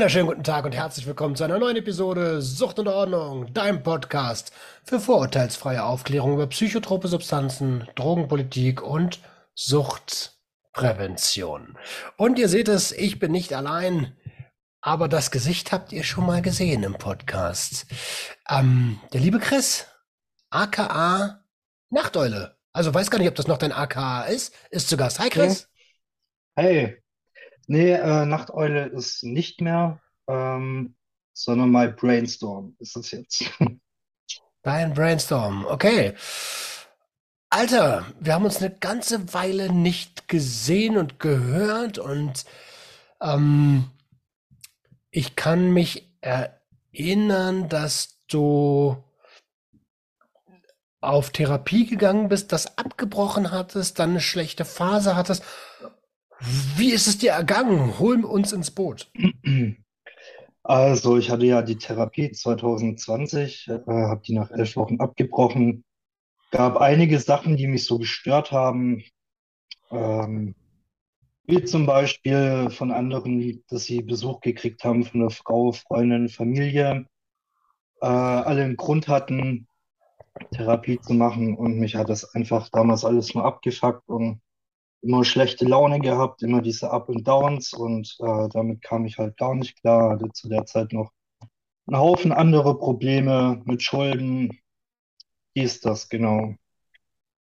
[0.00, 4.50] wunderschönen guten Tag und herzlich willkommen zu einer neuen Episode Sucht und Ordnung, deinem Podcast
[4.82, 9.20] für vorurteilsfreie Aufklärung über psychotrope Substanzen, Drogenpolitik und
[9.54, 11.76] Suchtprävention.
[12.16, 14.16] Und ihr seht es, ich bin nicht allein,
[14.80, 17.84] aber das Gesicht habt ihr schon mal gesehen im Podcast.
[18.48, 19.86] Ähm, der liebe Chris,
[20.48, 21.44] aka
[21.90, 22.56] Nachteule.
[22.72, 24.54] Also weiß gar nicht, ob das noch dein aka ist.
[24.70, 25.20] Ist zu Gast.
[25.20, 25.68] Hi Chris.
[26.56, 26.99] Hey,
[27.66, 30.94] nee, äh, Nachteule ist nicht mehr, ähm,
[31.32, 33.44] sondern My Brainstorm ist es jetzt.
[34.62, 36.14] Dein Brainstorm, okay.
[37.48, 42.44] Alter, wir haben uns eine ganze Weile nicht gesehen und gehört und
[43.20, 43.90] ähm,
[45.10, 49.02] ich kann mich erinnern, dass du
[51.00, 55.42] auf Therapie gegangen bist, das abgebrochen hattest, dann eine schlechte Phase hattest.
[56.76, 57.98] Wie ist es dir ergangen?
[57.98, 59.10] Hol uns ins Boot.
[60.62, 65.84] Also, ich hatte ja die Therapie 2020, äh, habe die nach elf Wochen abgebrochen.
[66.50, 69.02] Gab einige Sachen, die mich so gestört haben,
[69.90, 70.54] ähm,
[71.44, 77.06] wie zum Beispiel von anderen, dass sie Besuch gekriegt haben von einer Frau, Freundin, Familie,
[78.00, 79.66] äh, alle einen Grund hatten,
[80.52, 84.40] Therapie zu machen und mich hat das einfach damals alles nur abgefuckt und
[85.02, 89.36] immer schlechte Laune gehabt, immer diese Up und Downs und äh, damit kam ich halt
[89.36, 90.10] gar nicht klar.
[90.12, 91.12] Hatte zu der Zeit noch
[91.86, 94.60] einen Haufen andere Probleme mit Schulden,
[95.54, 96.54] dies, das, genau.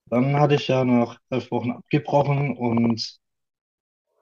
[0.07, 3.19] Dann hatte ich ja nach elf Wochen abgebrochen und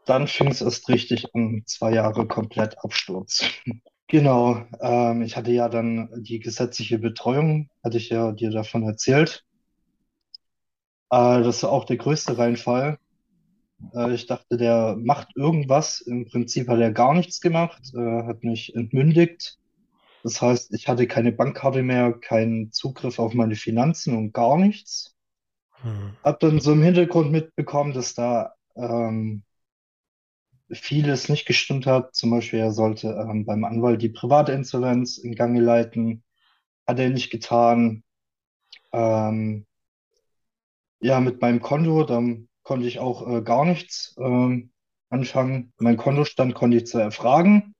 [0.05, 3.43] dann fing es erst richtig an, zwei Jahre komplett Absturz.
[4.07, 9.43] Genau, ähm, ich hatte ja dann die gesetzliche Betreuung, hatte ich ja dir davon erzählt.
[11.09, 12.99] Äh, das war auch der größte Reinfall.
[13.93, 16.01] Äh, ich dachte, der macht irgendwas.
[16.01, 19.57] Im Prinzip hat er gar nichts gemacht, äh, hat mich entmündigt.
[20.23, 25.15] Das heißt, ich hatte keine Bankkarte mehr, keinen Zugriff auf meine Finanzen und gar nichts.
[25.81, 26.15] Hm.
[26.23, 29.43] Hab dann so im Hintergrund mitbekommen, dass da ähm,
[30.71, 32.15] vieles nicht gestimmt hat.
[32.15, 36.23] Zum Beispiel, er sollte ähm, beim Anwalt die Privatinsolvenz in Gange leiten.
[36.87, 38.03] Hat er nicht getan.
[38.93, 39.65] Ähm,
[41.01, 44.71] ja, mit meinem Konto, dann konnte ich auch äh, gar nichts ähm,
[45.09, 45.73] anfangen.
[45.77, 47.75] Mein Kontostand konnte ich zwar erfragen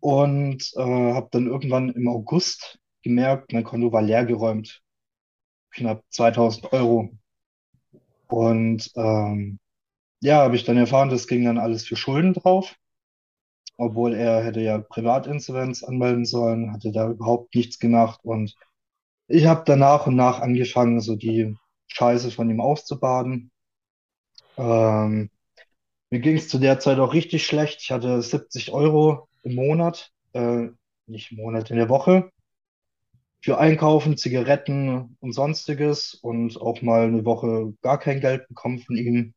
[0.00, 4.82] und äh, habe dann irgendwann im August gemerkt, mein Konto war leergeräumt.
[5.72, 7.10] Knapp 2000 Euro.
[8.28, 9.58] Und ähm,
[10.20, 12.74] ja, habe ich dann erfahren, das ging dann alles für Schulden drauf.
[13.76, 18.20] Obwohl er hätte ja Privatinsolvenz anmelden sollen, hatte da überhaupt nichts gemacht.
[18.24, 18.54] Und
[19.28, 21.54] ich habe dann nach und nach angefangen, so die
[21.88, 23.50] Scheiße von ihm auszubaden.
[24.56, 25.30] Ähm,
[26.10, 27.82] mir ging es zu der Zeit auch richtig schlecht.
[27.82, 30.68] Ich hatte 70 Euro im Monat, äh,
[31.06, 32.30] nicht im Monat, in der Woche
[33.42, 38.96] für Einkaufen, Zigaretten und sonstiges und auch mal eine Woche gar kein Geld bekommen von
[38.96, 39.34] ihm.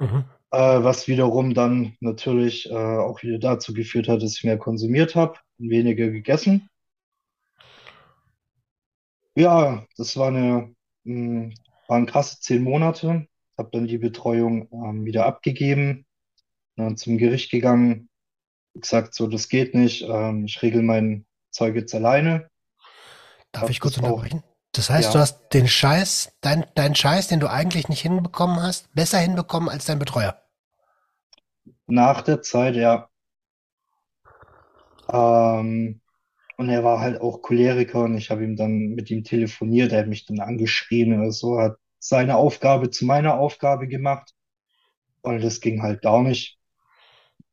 [0.00, 0.24] Mhm.
[0.50, 5.14] Äh, was wiederum dann natürlich äh, auch wieder dazu geführt hat, dass ich mehr konsumiert
[5.16, 6.68] habe und weniger gegessen.
[9.36, 11.54] Ja, das war eine, mh,
[11.88, 13.26] waren krasse zehn Monate.
[13.58, 16.06] Habe dann die Betreuung ähm, wieder abgegeben,
[16.76, 18.08] dann zum Gericht gegangen,
[18.74, 22.50] gesagt, so, das geht nicht, ähm, ich regel mein Zeug jetzt alleine.
[23.52, 24.42] Darf Hab ich kurz auch, unterbrechen?
[24.72, 28.60] Das heißt, du ja, hast den Scheiß, dein, dein Scheiß, den du eigentlich nicht hinbekommen
[28.62, 30.36] hast, besser hinbekommen als dein Betreuer.
[31.86, 33.08] nach der Zeit, ja.
[35.12, 36.00] Ähm,
[36.56, 40.00] und er war halt auch Choleriker und ich habe ihm dann mit ihm telefoniert, er
[40.00, 44.34] hat mich dann angeschrien oder so, hat seine Aufgabe zu meiner Aufgabe gemacht
[45.22, 46.58] und das ging halt gar nicht.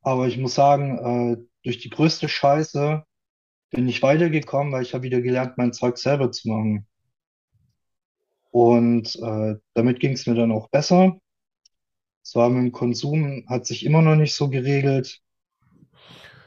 [0.01, 3.03] Aber ich muss sagen, äh, durch die größte Scheiße
[3.69, 6.86] bin ich weitergekommen, weil ich habe wieder gelernt, mein Zeug selber zu machen.
[8.50, 11.18] Und äh, damit ging es mir dann auch besser.
[12.21, 15.21] Zwar mit dem Konsum hat sich immer noch nicht so geregelt.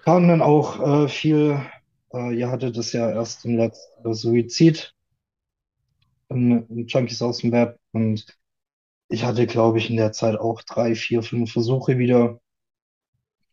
[0.05, 1.59] Kam dann auch äh, viel,
[2.13, 4.95] äh, ihr hattet das ja erst im letzten Suizid
[6.29, 8.27] in Junkies aus dem Web und
[9.09, 12.41] ich hatte, glaube ich, in der Zeit auch drei, vier, fünf Versuche wieder.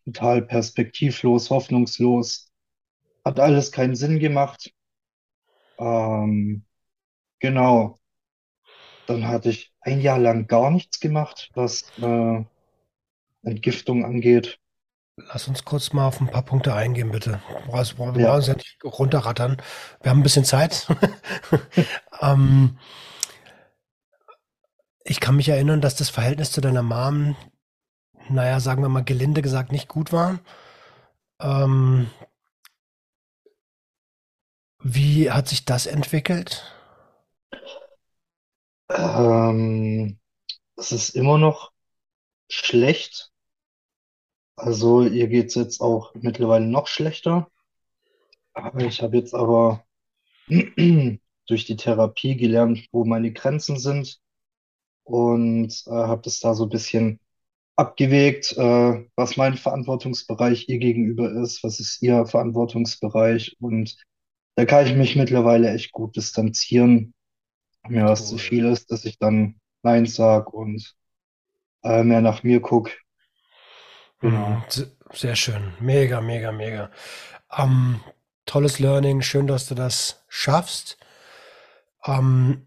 [0.04, 2.52] Total perspektivlos, hoffnungslos.
[3.24, 4.72] Hat alles keinen Sinn gemacht.
[5.78, 6.64] Ähm,
[7.40, 8.00] genau.
[9.06, 12.44] Dann hatte ich ein Jahr lang gar nichts gemacht, was äh,
[13.42, 14.58] Entgiftung angeht.
[15.16, 17.40] Lass uns kurz mal auf ein paar Punkte eingehen, bitte.
[17.48, 19.56] Wir brauchen wir brauchen Ja, uns ja nicht runterrattern.
[20.02, 20.86] Wir haben ein bisschen Zeit.
[22.22, 22.78] Ähm,
[25.04, 27.36] ich kann mich erinnern, dass das Verhältnis zu deiner Mom,
[28.30, 30.40] naja, sagen wir mal gelinde gesagt, nicht gut war.
[31.40, 32.08] Ähm,
[34.82, 36.62] wie hat sich das entwickelt?
[38.90, 40.18] ähm,
[40.76, 41.72] es ist immer noch
[42.50, 43.31] schlecht.
[44.62, 47.50] Also ihr geht's jetzt auch mittlerweile noch schlechter.
[48.54, 49.84] Aber ich habe jetzt aber
[50.48, 54.20] durch die Therapie gelernt, wo meine Grenzen sind
[55.04, 57.20] und äh, habe das da so ein bisschen
[57.76, 63.96] abgewägt, äh, was mein Verantwortungsbereich ihr gegenüber ist, was ist ihr Verantwortungsbereich und
[64.56, 67.14] da kann ich mich mittlerweile echt gut distanzieren.
[67.84, 68.38] Wenn Mir was zu Cool.
[68.38, 70.94] viel ist, dass ich dann Nein sag und
[71.84, 72.90] äh, mehr nach mir guck.
[74.22, 74.62] Mhm, Genau.
[74.68, 75.74] se- Sehr schön.
[75.80, 76.90] Mega, mega, mega.
[77.54, 78.00] Ähm,
[78.46, 79.20] tolles Learning.
[79.20, 80.96] Schön, dass du das schaffst.
[82.06, 82.66] Ähm,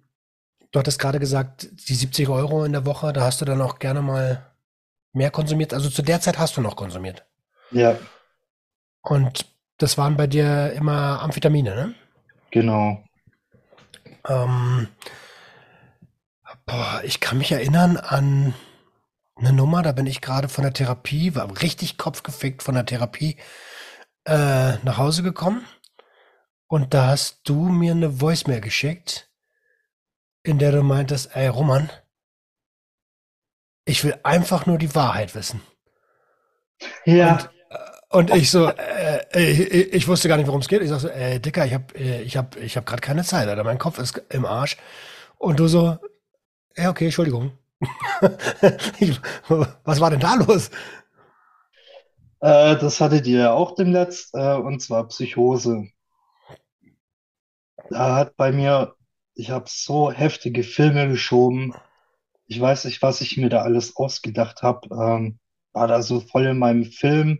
[0.71, 3.79] du hattest gerade gesagt, die 70 Euro in der Woche, da hast du dann auch
[3.79, 4.45] gerne mal
[5.11, 5.73] mehr konsumiert.
[5.73, 7.25] Also zu der Zeit hast du noch konsumiert.
[7.71, 7.97] Ja,
[9.01, 9.45] Und
[9.77, 11.95] das waren bei dir immer Amphetamine, ne?
[12.51, 13.03] genau.
[14.27, 14.87] Ähm,
[16.65, 18.53] boah, ich kann mich erinnern an
[19.35, 23.37] eine Nummer, da bin ich gerade von der Therapie, war richtig kopfgefickt von der Therapie,
[24.25, 25.65] äh, nach Hause gekommen.
[26.67, 29.29] Und da hast du mir eine Voicemail geschickt,
[30.43, 31.89] in der du meintest, ey Roman,
[33.85, 35.61] ich will einfach nur die Wahrheit wissen.
[37.05, 37.37] Und, Ja,
[37.69, 37.77] äh,
[38.09, 40.81] und ich so, äh, ich, ich wusste gar nicht, worum es geht.
[40.81, 43.47] Ich sag so, äh, Dicker, ich hab, äh, ich hab, ich hab gerade keine Zeit,
[43.47, 43.63] Alter.
[43.63, 44.77] Mein Kopf ist im Arsch.
[45.37, 45.97] Und du so,
[46.77, 47.57] ja, okay, Entschuldigung.
[49.83, 50.69] Was war denn da los?
[52.39, 55.87] äh, das hattet ihr ja auch demnächst, äh, und zwar Psychose.
[57.89, 58.95] Da hat bei mir,
[59.35, 61.73] ich habe so heftige Filme geschoben.
[62.47, 64.87] Ich weiß nicht, was ich mir da alles ausgedacht habe.
[64.91, 65.39] Ähm,
[65.73, 67.39] war da so voll in meinem Film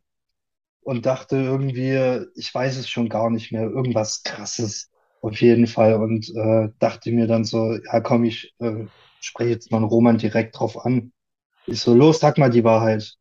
[0.81, 4.91] und dachte irgendwie, ich weiß es schon gar nicht mehr, irgendwas Krasses
[5.21, 5.95] auf jeden Fall.
[5.95, 8.85] Und äh, dachte mir dann so, ja komm, ich äh,
[9.25, 11.11] spreche jetzt mal Roman direkt drauf an.
[11.67, 13.15] Ich so, los, sag mal die Wahrheit.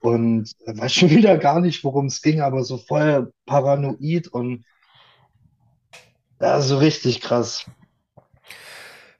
[0.00, 4.64] Und äh, weiß schon wieder gar nicht, worum es ging, aber so voll paranoid und
[6.40, 7.66] ja, so richtig krass.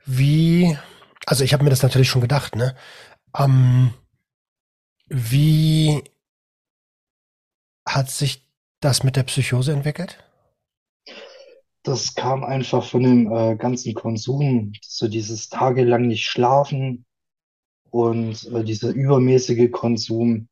[0.05, 0.79] Wie,
[1.27, 2.77] also ich habe mir das natürlich schon gedacht, ne?
[3.37, 3.93] Ähm,
[5.09, 6.03] wie
[7.87, 8.47] hat sich
[8.81, 10.19] das mit der Psychose entwickelt?
[11.89, 17.07] Das kam einfach von dem äh, ganzen Konsum, so dieses tagelang nicht schlafen
[17.91, 20.49] und äh, dieser übermäßige Konsum.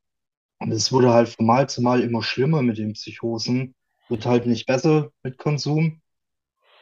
[0.60, 3.74] Und es wurde halt von Mal zu Mal immer schlimmer mit den Psychosen.
[4.08, 6.00] Wird halt nicht besser mit Konsum.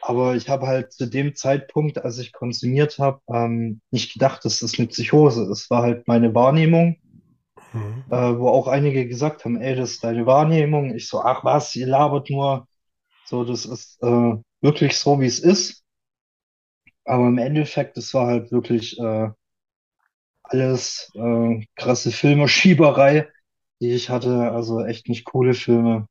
[0.01, 4.59] Aber ich habe halt zu dem Zeitpunkt, als ich konsumiert habe, ähm, nicht gedacht, dass
[4.61, 5.69] das eine Psychose ist.
[5.71, 6.97] War halt meine Wahrnehmung,
[7.73, 8.05] Mhm.
[8.09, 10.95] äh, wo auch einige gesagt haben, ey, das ist deine Wahrnehmung.
[10.95, 12.67] Ich so, ach was, ihr labert nur.
[13.25, 15.83] So, das ist äh, wirklich so, wie es ist.
[17.05, 19.29] Aber im Endeffekt, es war halt wirklich äh,
[20.43, 23.27] alles äh, krasse Filme-Schieberei,
[23.81, 24.51] die ich hatte.
[24.51, 26.07] Also echt nicht coole Filme.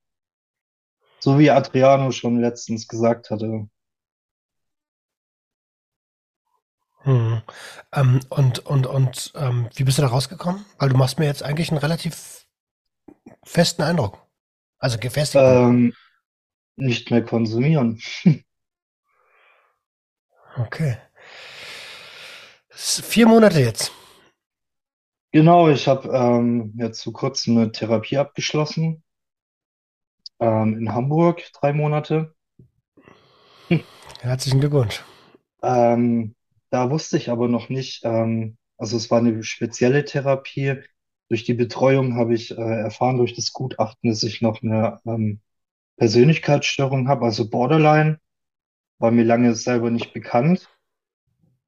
[1.21, 3.68] So wie Adriano schon letztens gesagt hatte.
[7.04, 7.42] Mhm.
[7.92, 10.64] Ähm, und und und ähm, wie bist du da rausgekommen?
[10.78, 12.47] Weil du machst mir jetzt eigentlich einen relativ
[13.44, 14.18] festen Eindruck.
[14.78, 15.68] Also gefestigten.
[15.68, 15.94] Ähm,
[16.76, 18.00] nicht mehr konsumieren.
[20.57, 20.97] Okay.
[22.71, 23.90] Vier Monate jetzt.
[25.33, 29.02] Genau, ich habe ähm, jetzt vor kurzem eine Therapie abgeschlossen
[30.38, 32.35] ähm, in Hamburg, drei Monate.
[34.21, 35.02] Herzlichen Glückwunsch.
[35.62, 36.37] Ähm,
[36.71, 40.83] da wusste ich aber noch nicht, ähm, also es war eine spezielle Therapie.
[41.28, 45.40] Durch die Betreuung habe ich äh, erfahren, durch das Gutachten, dass ich noch eine ähm,
[45.96, 48.18] Persönlichkeitsstörung habe, also Borderline,
[48.98, 50.68] war mir lange selber nicht bekannt,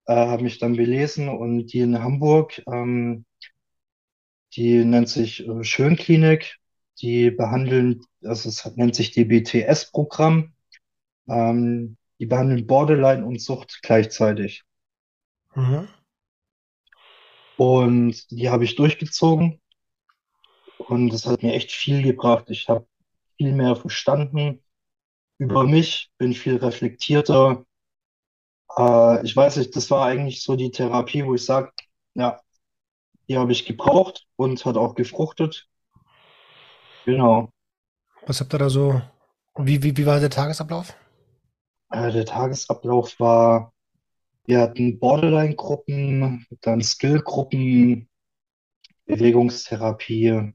[0.07, 3.25] äh, habe mich dann belesen und die in Hamburg, ähm,
[4.55, 6.59] die nennt sich äh, Schönklinik,
[7.01, 10.55] die behandeln, also es nennt sich DBTS-Programm,
[11.29, 14.63] ähm, die behandeln Borderline und Sucht gleichzeitig.
[15.55, 15.89] Mhm.
[17.57, 19.61] Und die habe ich durchgezogen
[20.79, 22.51] und das hat mir echt viel gebracht.
[22.51, 22.87] Ich habe
[23.37, 24.63] viel mehr verstanden
[25.39, 27.65] über mich, bin viel reflektierter
[28.77, 31.73] Äh, ich weiß nicht, das war eigentlich so die Therapie, wo ich sage,
[32.15, 32.41] ja,
[33.29, 35.69] die habe ich gebraucht und hat auch gefruchtet.
[37.07, 37.49] Genau.
[38.27, 39.01] Was habt ihr da so?
[39.57, 40.95] Wie, wie, wie war der Tagesablauf?
[41.91, 43.73] Äh, der Tagesablauf war,
[44.47, 48.09] wir hatten Borderline-Gruppen, dann Skill-Gruppen,
[49.07, 50.53] Bewegungstherapie,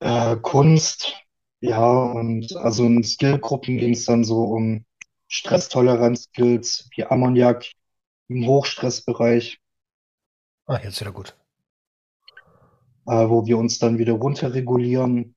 [0.00, 1.14] äh, Kunst.
[1.60, 4.84] Ja, und also in Skill-Gruppen ging es dann so um
[5.28, 7.66] Stresstoleranz-Skills wie Ammoniak
[8.28, 9.60] im Hochstressbereich,
[10.66, 11.36] Ah, jetzt wieder gut.
[13.06, 15.34] äh, wo wir uns dann wieder runterregulieren,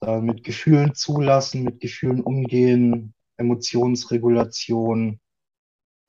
[0.00, 5.20] dann mit Gefühlen zulassen, mit Gefühlen umgehen, Emotionsregulation,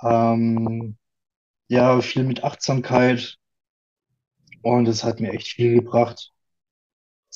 [0.03, 0.97] ähm,
[1.69, 3.37] ja, viel mit Achtsamkeit
[4.61, 6.31] und das hat mir echt viel gebracht.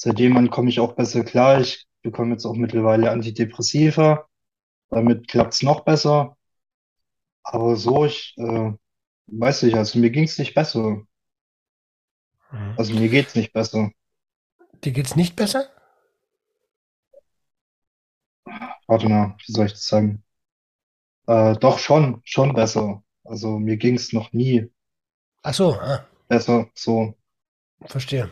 [0.03, 1.62] Seitdem komme ich auch besser klar.
[1.62, 4.27] Ich bekomme jetzt auch mittlerweile Antidepressiva.
[4.89, 6.36] Damit klappt's noch besser.
[7.43, 8.72] Aber so, ich äh,
[9.27, 11.03] weiß nicht, also mir ging's nicht besser.
[12.50, 12.74] Mhm.
[12.79, 13.91] Also mir geht's nicht besser.
[14.84, 15.70] Dir geht's nicht besser?
[18.88, 20.24] Warte mal, wie soll ich das sagen?
[21.27, 23.03] Äh, doch schon, schon besser.
[23.24, 24.72] Also mir ging's noch nie
[25.43, 26.72] Ach so, ah, besser.
[26.74, 27.13] So,
[27.86, 28.31] verstehe.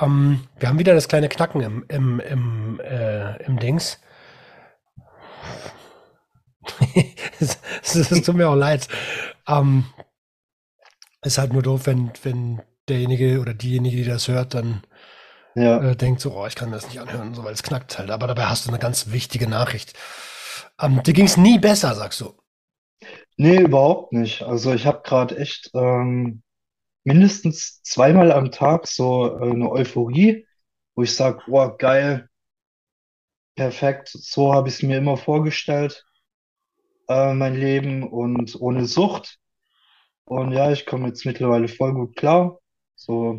[0.00, 4.00] Ähm, wir haben wieder das kleine Knacken im, im, im, äh, im Dings.
[7.40, 8.86] Es, tut mir auch leid.
[9.48, 9.86] Ähm,
[11.22, 14.82] ist halt nur doof, wenn, wenn derjenige oder diejenige, die das hört, dann
[15.54, 15.82] ja.
[15.82, 18.10] äh, denkt so, oh, ich kann mir das nicht anhören, so, weil es knackt halt.
[18.10, 19.94] Aber dabei hast du eine ganz wichtige Nachricht.
[20.78, 22.34] Ähm, dir ging es nie besser, sagst du.
[23.36, 24.42] Nee, überhaupt nicht.
[24.42, 26.42] Also ich habe gerade echt ähm,
[27.10, 30.46] mindestens zweimal am Tag so äh, eine Euphorie,
[30.94, 32.28] wo ich sage, boah, geil,
[33.56, 36.04] perfekt, so habe ich es mir immer vorgestellt,
[37.08, 39.38] äh, mein Leben und ohne Sucht.
[40.24, 42.60] Und ja, ich komme jetzt mittlerweile voll gut klar.
[42.94, 43.38] So,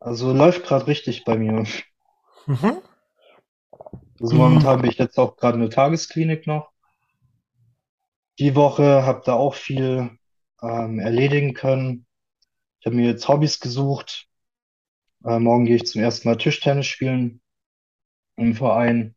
[0.00, 1.66] also läuft gerade richtig bei mir.
[2.46, 2.80] Mhm.
[4.20, 4.38] Also Mhm.
[4.38, 6.70] momentan bin ich jetzt auch gerade in der Tagesklinik noch.
[8.38, 10.10] Die Woche habe da auch viel
[10.62, 12.06] ähm, erledigen können.
[12.80, 14.28] Ich habe mir jetzt Hobbys gesucht.
[15.24, 17.40] Äh, morgen gehe ich zum ersten Mal Tischtennis spielen
[18.36, 19.16] im Verein.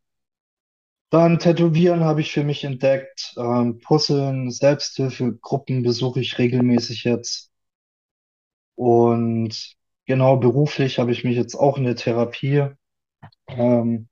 [1.10, 3.34] Dann Tätowieren habe ich für mich entdeckt.
[3.36, 7.52] Ähm, Puzzeln, Selbsthilfegruppen besuche ich regelmäßig jetzt.
[8.74, 9.76] Und
[10.06, 12.68] genau beruflich habe ich mich jetzt auch in der Therapie
[13.48, 14.08] ähm,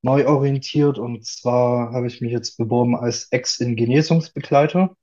[0.00, 0.98] neu orientiert.
[0.98, 4.96] Und zwar habe ich mich jetzt beworben als Ex-in-Genesungsbegleiter.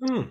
[0.00, 0.30] Hm.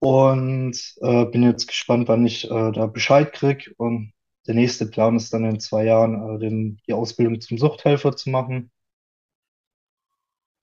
[0.00, 3.74] Und äh, bin jetzt gespannt, wann ich äh, da Bescheid krieg.
[3.78, 4.12] Und
[4.46, 8.30] der nächste Plan ist dann in zwei Jahren, äh, den, die Ausbildung zum Suchthelfer zu
[8.30, 8.70] machen.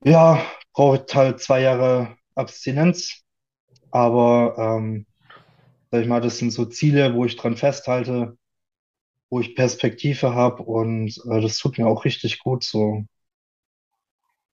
[0.03, 3.23] Ja, braucht halt zwei Jahre Abstinenz,
[3.91, 5.05] aber ähm,
[5.91, 8.37] sag ich mal, das sind so Ziele, wo ich dran festhalte,
[9.29, 13.05] wo ich Perspektive habe und äh, das tut mir auch richtig gut so.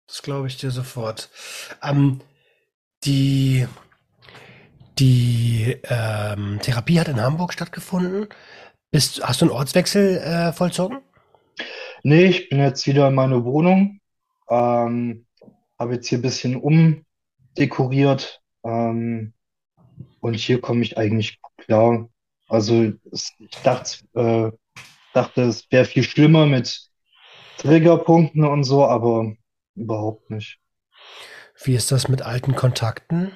[0.06, 1.30] Das glaube ich dir sofort.
[1.82, 2.20] Ähm,
[3.04, 3.66] die
[5.02, 8.28] die ähm, Therapie hat in Hamburg stattgefunden.
[8.92, 10.98] Bist, hast du einen Ortswechsel äh, vollzogen?
[12.04, 13.98] Nee, ich bin jetzt wieder in meiner Wohnung,
[14.48, 15.26] ähm,
[15.76, 19.32] habe jetzt hier ein bisschen umdekoriert ähm,
[20.20, 22.08] und hier komme ich eigentlich klar.
[22.48, 24.52] Also es, ich dachte, äh,
[25.14, 26.80] dachte, es wäre viel schlimmer mit
[27.58, 29.32] Triggerpunkten und so, aber
[29.74, 30.60] überhaupt nicht.
[31.64, 33.32] Wie ist das mit alten Kontakten?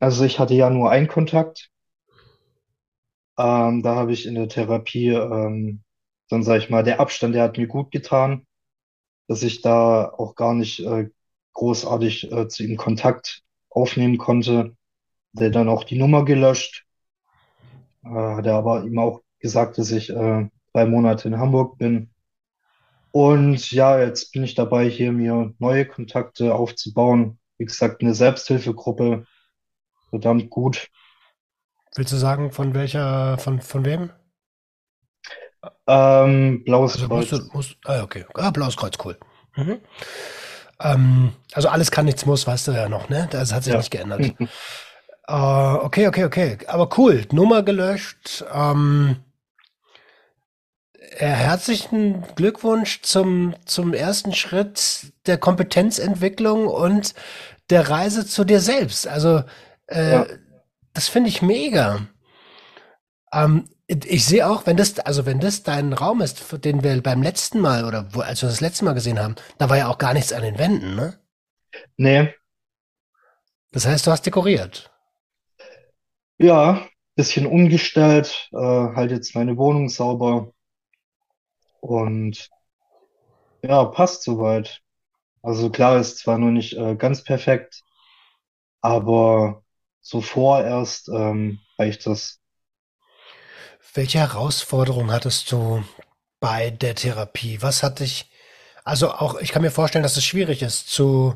[0.00, 1.70] Also ich hatte ja nur einen Kontakt.
[3.36, 5.82] Ähm, da habe ich in der Therapie, ähm,
[6.28, 8.46] dann sage ich mal, der Abstand, der hat mir gut getan,
[9.28, 11.08] dass ich da auch gar nicht äh,
[11.54, 14.76] großartig äh, zu ihm Kontakt aufnehmen konnte.
[15.32, 16.86] Der dann auch die Nummer gelöscht.
[18.04, 22.10] Äh, hat er aber ihm auch gesagt, dass ich äh, drei Monate in Hamburg bin.
[23.10, 27.38] Und ja, jetzt bin ich dabei, hier mir neue Kontakte aufzubauen.
[27.56, 29.26] Wie gesagt, eine Selbsthilfegruppe,
[30.10, 30.88] verdammt gut.
[31.96, 34.10] Willst du sagen, von welcher, von, von wem?
[35.86, 37.40] Ähm, Blaues Also musst Kreuz.
[37.40, 38.24] du, musst, ah, okay.
[38.34, 39.18] Ah, Blaues Kreuz, cool.
[39.56, 39.80] Mhm.
[40.80, 43.28] Ähm, also alles kann, nichts muss, weißt du ja noch, ne?
[43.30, 43.78] Das hat sich Ja.
[43.78, 44.34] nicht geändert.
[45.30, 46.58] Äh, okay, okay, okay.
[46.68, 47.26] Aber cool.
[47.32, 48.44] Nummer gelöscht.
[48.50, 49.16] Ähm,
[50.94, 57.14] äh, herzlichen Glückwunsch zum, zum ersten Schritt der Kompetenzentwicklung und
[57.70, 59.06] der Reise zu dir selbst.
[59.06, 59.42] Also,
[59.88, 60.26] äh, Ja.
[60.94, 62.08] das finde ich mega.
[63.32, 67.22] Ähm, Ich sehe auch, wenn das, also wenn das dein Raum ist, den wir beim
[67.22, 69.96] letzten Mal oder wo, als wir das letzte Mal gesehen haben, da war ja auch
[69.98, 71.18] gar nichts an den Wänden, ne?
[71.98, 72.34] Nee,
[73.72, 74.90] Das heißt, du hast dekoriert.
[76.38, 80.52] ja, bisschen umgestellt, äh, halt jetzt meine Wohnung sauber
[81.80, 82.48] und
[83.62, 84.82] ja, passt soweit.
[85.42, 87.82] Also klar, ist zwar noch nicht äh, ganz perfekt,
[88.80, 89.64] aber
[90.08, 92.40] so vorerst ähm, reicht das.
[93.92, 95.84] Welche Herausforderung hattest du
[96.40, 97.60] bei der Therapie?
[97.60, 98.30] Was hat dich,
[98.84, 101.34] also auch, ich kann mir vorstellen, dass es schwierig ist zu,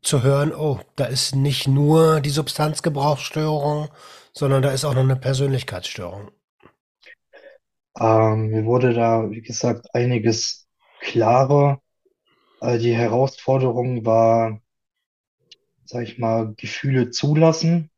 [0.00, 3.88] zu hören, oh, da ist nicht nur die Substanzgebrauchsstörung,
[4.32, 6.30] sondern da ist auch noch eine Persönlichkeitsstörung.
[8.00, 10.66] Ähm, mir wurde da, wie gesagt, einiges
[11.00, 11.82] klarer.
[12.62, 14.60] Äh, die Herausforderung war,
[15.86, 17.90] sag ich mal, Gefühle zulassen,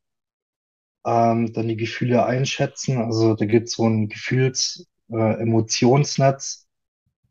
[1.07, 2.99] ähm, dann die Gefühle einschätzen.
[2.99, 6.67] Also da gibt es so ein Gefühls-, äh, Emotionsnetz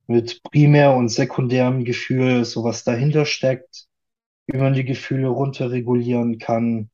[0.08, 3.88] mit primär und sekundärem Gefühl, so was dahinter steckt,
[4.48, 6.90] wie man die Gefühle runterregulieren kann.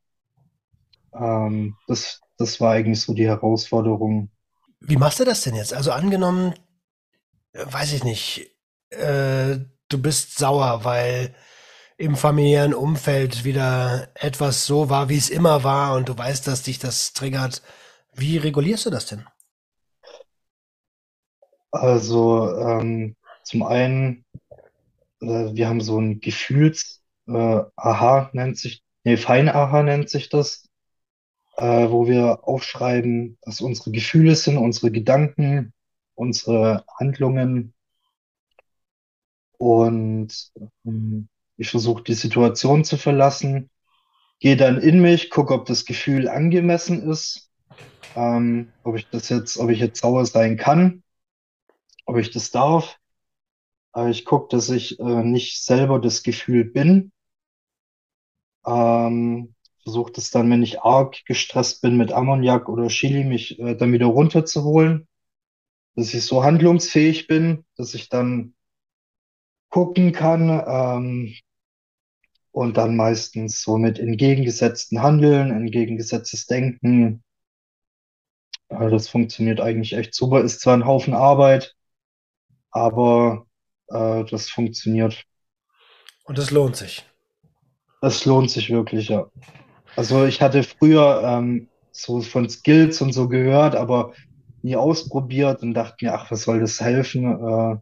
[1.14, 4.32] Ähm, das, das war eigentlich so die Herausforderung.
[4.80, 5.74] Wie machst du das denn jetzt?
[5.74, 6.54] Also angenommen,
[7.54, 8.58] äh, weiß ich nicht,
[8.90, 11.36] äh, du bist sauer, weil
[11.98, 16.64] im familiären Umfeld wieder etwas so war, wie es immer war und du weißt, dass
[16.64, 17.62] dich das triggert.
[18.14, 19.26] Wie regulierst du das denn?
[21.72, 24.26] Also ähm, zum einen,
[25.22, 30.70] äh, wir haben so ein Gefühls, äh, Aha nennt sich, nee, Fein-Aha nennt sich das,
[31.58, 35.74] äh, wo wir aufschreiben, was unsere Gefühle sind, unsere Gedanken,
[36.16, 37.74] unsere Handlungen
[39.58, 40.52] und
[40.86, 43.70] ähm, ich versuche die Situation zu verlassen,
[44.40, 47.50] gehe dann in mich, gucke, ob das Gefühl angemessen ist,
[48.16, 51.04] ähm, ob ich das jetzt, ob ich jetzt sauer sein kann,
[52.06, 52.98] ob ich das darf.
[53.92, 57.12] Aber ich gucke, dass ich äh, nicht selber das Gefühl bin.
[58.66, 63.76] Ähm, versuche das dann, wenn ich arg gestresst bin, mit Ammoniak oder Chili mich äh,
[63.76, 65.08] dann wieder runterzuholen,
[65.96, 68.56] dass ich so handlungsfähig bin, dass ich dann
[69.74, 71.36] gucken kann ähm,
[72.52, 77.24] und dann meistens so mit entgegengesetzten Handeln, entgegengesetztes Denken.
[78.70, 80.42] Äh, das funktioniert eigentlich echt super.
[80.42, 81.76] Ist zwar ein Haufen Arbeit,
[82.70, 83.48] aber
[83.88, 85.26] äh, das funktioniert.
[86.26, 87.04] Und es lohnt sich.
[88.00, 89.32] Das lohnt sich wirklich, ja.
[89.96, 94.14] Also ich hatte früher ähm, so von Skills und so gehört, aber
[94.62, 97.26] nie ausprobiert und dachte mir, ach, was soll das helfen?
[97.26, 97.78] Äh,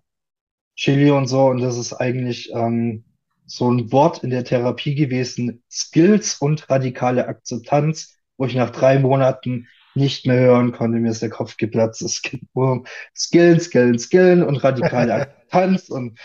[0.81, 1.45] Chili und so.
[1.45, 3.03] Und das ist eigentlich ähm,
[3.45, 8.97] so ein Wort in der Therapie gewesen, Skills und radikale Akzeptanz, wo ich nach drei
[8.97, 10.97] Monaten nicht mehr hören konnte.
[10.97, 12.01] Mir ist der Kopf geplatzt.
[12.01, 15.89] Es geht nur um Skillen, Skillen, Skillen und radikale Akzeptanz.
[15.89, 16.17] Und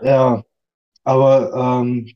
[0.00, 0.42] ja,
[1.04, 2.14] aber ähm,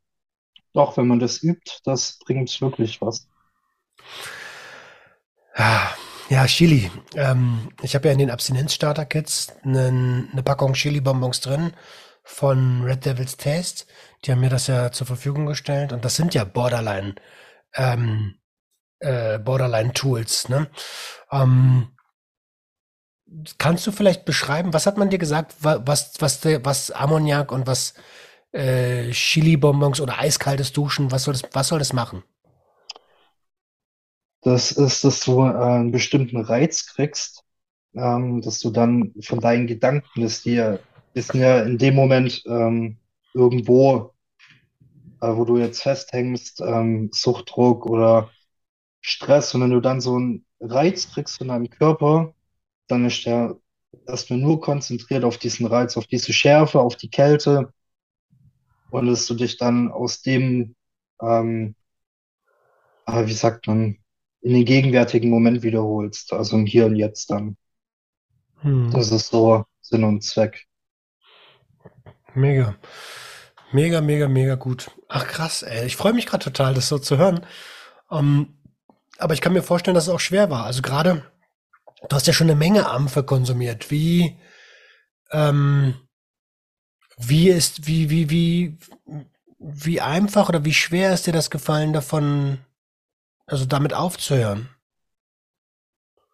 [0.73, 3.29] doch, wenn man das übt, das bringt wirklich was.
[6.31, 6.91] Ja, Chili.
[7.17, 11.73] Ähm, ich habe ja in den Abstinenz-Starter-Kits eine, eine Packung Chili-Bonbons drin
[12.23, 13.87] von Red Devil's Taste.
[14.25, 17.17] Die haben mir das ja zur Verfügung gestellt und das sind ja Borderline,
[17.75, 18.37] ähm,
[19.01, 20.71] äh, Borderline-Tools, ne?
[21.33, 21.91] Ähm,
[23.59, 27.67] kannst du vielleicht beschreiben, was hat man dir gesagt, wa- was, was, was Ammoniak und
[27.67, 27.95] was
[28.53, 32.25] äh, Chili-Bonbons oder eiskaltes Duschen, was soll das, was soll das machen?
[34.43, 37.45] Das ist, dass du äh, einen bestimmten Reiz kriegst,
[37.95, 40.81] ähm, dass du dann von deinen Gedanken, dass dir,
[41.15, 42.99] die sind ja in dem Moment ähm,
[43.35, 44.15] irgendwo,
[45.21, 48.31] äh, wo du jetzt festhängst, ähm, Suchtdruck oder
[49.03, 52.35] Stress, und wenn du dann so einen Reiz kriegst von deinem Körper,
[52.87, 53.57] dann ist der
[54.07, 57.73] erstmal nur konzentriert auf diesen Reiz, auf diese Schärfe, auf die Kälte,
[58.91, 60.75] und dass du dich dann aus dem,
[61.23, 61.75] ähm,
[63.07, 63.99] äh, wie sagt man,
[64.43, 67.57] in den gegenwärtigen Moment wiederholst, also im Hier und Jetzt dann.
[68.61, 68.91] Hm.
[68.91, 70.67] Das ist so Sinn und Zweck.
[72.35, 72.77] Mega.
[73.73, 74.91] Mega, mega, mega gut.
[75.09, 75.87] Ach krass, ey.
[75.87, 77.47] Ich freue mich gerade total, das so zu hören.
[78.11, 78.59] Ähm,
[79.19, 80.65] aber ich kann mir vorstellen, dass es auch schwer war.
[80.65, 81.25] Also gerade,
[82.09, 83.91] du hast ja schon eine Menge Ampfe konsumiert.
[83.91, 84.39] Wie,
[85.31, 85.95] ähm,
[87.19, 88.79] wie ist, wie, wie, wie,
[89.59, 92.59] wie einfach oder wie schwer ist dir das gefallen, davon,
[93.51, 94.69] also damit aufzuhören?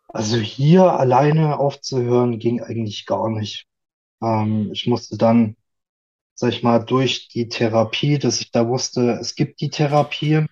[0.09, 3.67] Also hier alleine aufzuhören ging eigentlich gar nicht.
[4.23, 5.57] Ähm, ich musste dann,
[6.35, 10.47] sag ich mal, durch die Therapie, dass ich da wusste, es gibt die Therapie,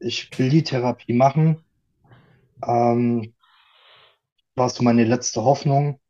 [0.00, 1.64] ich will die Therapie machen.
[2.66, 3.34] Ähm,
[4.56, 6.00] war so meine letzte Hoffnung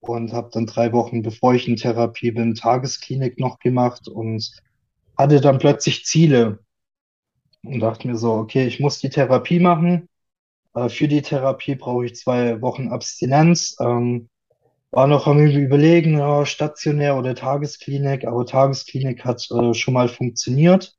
[0.00, 4.50] und habe dann drei Wochen, bevor ich in Therapie bin, Tagesklinik noch gemacht und
[5.16, 6.63] hatte dann plötzlich Ziele
[7.64, 10.08] und dachte mir so, okay, ich muss die Therapie machen.
[10.74, 13.76] Äh, für die Therapie brauche ich zwei Wochen Abstinenz.
[13.80, 14.28] Ähm,
[14.90, 20.96] war noch am Überlegen, ja, stationär oder Tagesklinik, aber Tagesklinik hat äh, schon mal funktioniert.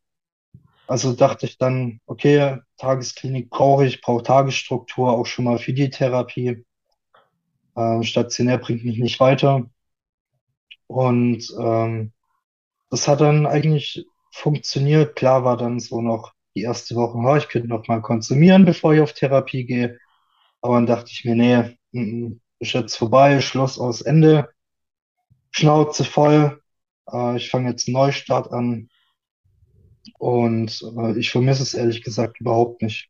[0.88, 5.90] Also dachte ich dann, okay, Tagesklinik brauche ich, brauche Tagesstruktur auch schon mal für die
[5.90, 6.66] Therapie.
[7.78, 9.70] Ähm, stationär bringt mich nicht weiter.
[10.88, 12.12] Und ähm,
[12.90, 15.16] das hat dann eigentlich funktioniert.
[15.16, 18.94] Klar war dann so noch die erste Woche, oh, ich könnte noch mal konsumieren, bevor
[18.94, 20.00] ich auf Therapie gehe.
[20.62, 24.50] Aber dann dachte ich mir, nee, m -m, ist jetzt vorbei, Schluss aus Ende,
[25.52, 26.62] Schnauze voll.
[27.12, 28.90] Äh, ich fange jetzt einen Neustart an.
[30.20, 33.10] Und äh, ich vermisse es ehrlich gesagt überhaupt nicht.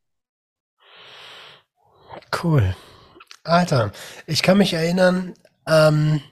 [2.42, 2.74] Cool.
[3.44, 3.92] Alter,
[4.26, 5.34] ich kann mich erinnern,
[5.66, 6.22] ähm,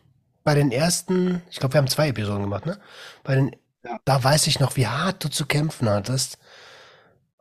[0.44, 2.80] bei den ersten, ich glaube, wir haben zwei Episoden gemacht, ne?
[3.24, 3.98] Bei den, Ja.
[4.04, 6.38] da weiß ich noch, wie hart du zu kämpfen hattest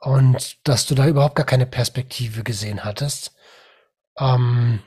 [0.03, 3.33] und dass du da überhaupt gar keine Perspektive gesehen hattest.
[4.19, 4.81] Ähm,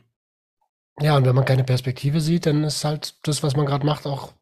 [1.00, 4.07] ja, und wenn man keine Perspektive sieht, dann ist halt das, was man gerade macht,
[4.07, 4.33] auch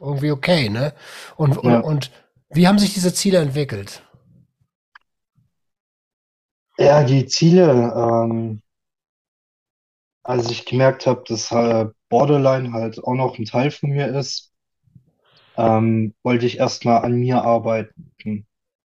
[0.00, 0.94] irgendwie okay, ne?
[1.36, 1.82] Und, und, Ja.
[1.82, 2.10] und
[2.50, 4.02] wie haben sich diese Ziele entwickelt?
[6.78, 8.60] Ja, die Ziele, ähm,
[10.24, 14.52] als ich gemerkt habe, dass äh, Borderline halt auch noch ein Teil von mir ist,
[15.56, 18.46] ähm, wollte ich erstmal an mir arbeiten.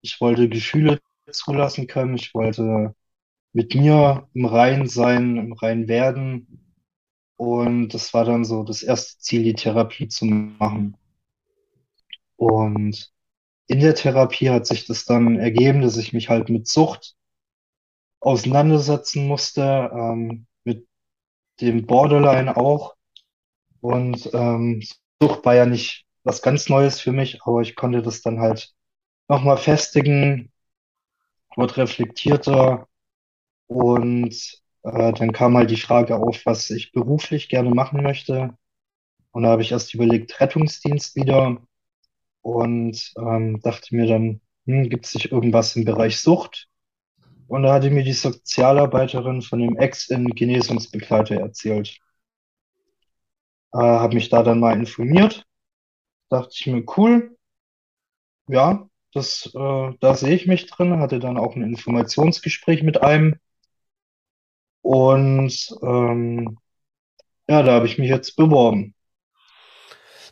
[0.02, 1.00] Ich wollte Gefühle
[1.32, 2.94] zulassen können, ich wollte
[3.52, 6.74] mit mir im Rein sein, im Rein werden.
[7.36, 10.96] Und das war dann so das erste Ziel, die Therapie zu machen.
[12.36, 13.12] Und
[13.66, 17.16] in der Therapie hat sich das dann ergeben, dass ich mich halt mit Sucht
[18.20, 20.86] auseinandersetzen musste, ähm, mit
[21.60, 22.94] dem Borderline auch.
[23.80, 24.82] Und ähm,
[25.20, 28.74] Sucht war ja nicht was ganz Neues für mich, aber ich konnte das dann halt
[29.28, 30.52] nochmal festigen,
[31.56, 32.88] wurde reflektierter
[33.66, 38.56] und äh, dann kam halt die Frage auf, was ich beruflich gerne machen möchte.
[39.32, 41.58] Und da habe ich erst überlegt, Rettungsdienst wieder
[42.42, 46.68] und ähm, dachte mir dann, hm, gibt es nicht irgendwas im Bereich Sucht?
[47.48, 51.98] Und da hatte mir die Sozialarbeiterin von dem Ex-In-Genesungsbegleiter erzählt.
[53.72, 55.44] Äh, habe mich da dann mal informiert,
[56.28, 57.36] dachte ich mir, cool,
[58.48, 63.36] ja, das, äh, da sehe ich mich drin, hatte dann auch ein Informationsgespräch mit einem
[64.82, 66.58] und ähm,
[67.48, 68.94] ja, da habe ich mich jetzt beworben.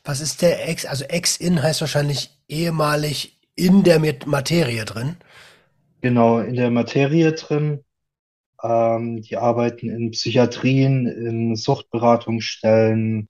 [0.05, 5.17] Was ist der Ex, also Ex-In heißt wahrscheinlich ehemalig in der Mat- Materie drin.
[6.03, 7.83] Genau, in der Materie drin.
[8.63, 13.29] Ähm, die arbeiten in Psychiatrien, in Suchtberatungsstellen,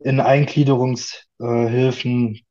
[0.00, 2.45] in Eingliederungshilfen.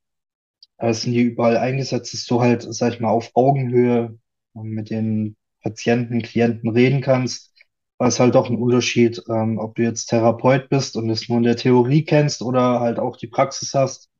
[0.78, 4.18] Da sind die überall eingesetzt, dass du halt, sag ich mal, auf Augenhöhe
[4.54, 7.54] mit den Patienten, Klienten reden kannst.
[7.98, 11.38] Weil es halt doch ein Unterschied, ähm, ob du jetzt Therapeut bist und es nur
[11.38, 14.10] in der Theorie kennst oder halt auch die Praxis hast.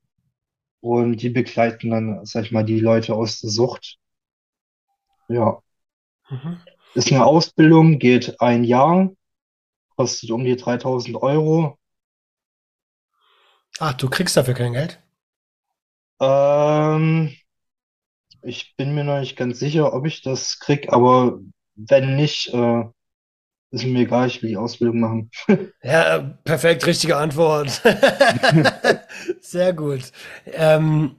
[0.80, 3.98] Und die begleiten dann, sag ich mal, die Leute aus der Sucht.
[5.28, 5.60] Ja.
[6.30, 6.60] Mhm.
[6.94, 9.12] Ist eine Ausbildung, geht ein Jahr,
[9.96, 11.76] kostet um die 3000 Euro.
[13.78, 15.02] Ach, du kriegst dafür kein Geld?
[16.20, 17.34] Ähm,
[18.42, 21.40] ich bin mir noch nicht ganz sicher, ob ich das krieg, aber
[21.74, 22.84] wenn nicht, äh,
[23.72, 25.30] ist mir egal, ich will die Ausbildung machen.
[25.82, 27.82] Ja, äh, perfekt, richtige Antwort.
[29.40, 30.12] Sehr gut.
[30.46, 31.16] Ähm,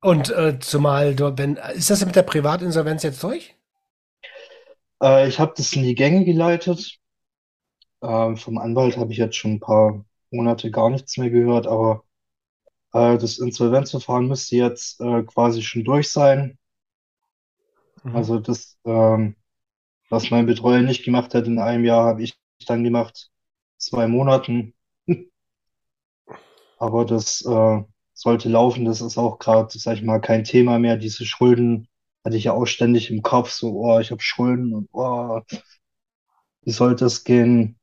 [0.00, 3.54] und äh, zumal wenn, ist das mit der Privatinsolvenz jetzt durch?
[5.02, 6.98] Äh, ich habe das in die Gänge geleitet.
[8.02, 12.03] Ähm, vom Anwalt habe ich jetzt schon ein paar Monate gar nichts mehr gehört, aber
[12.94, 16.58] das Insolvenzverfahren müsste jetzt äh, quasi schon durch sein.
[18.04, 18.16] Mhm.
[18.16, 19.36] Also das, ähm,
[20.10, 23.30] was mein Betreuer nicht gemacht hat in einem Jahr, habe ich dann gemacht,
[23.78, 24.74] zwei Monaten.
[26.78, 28.84] Aber das äh, sollte laufen.
[28.84, 30.96] Das ist auch gerade, sag ich mal, kein Thema mehr.
[30.96, 31.88] Diese Schulden
[32.24, 35.40] hatte ich ja auch ständig im Kopf, so, oh, ich habe Schulden und oh,
[36.62, 37.78] wie soll das gehen?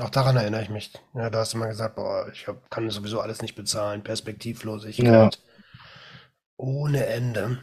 [0.00, 0.92] Auch daran erinnere ich mich.
[1.14, 5.38] Ja, da hast du mal gesagt, boah, ich hab, kann sowieso alles nicht bezahlen, Perspektivlosigkeit
[6.62, 7.58] ohne Ende.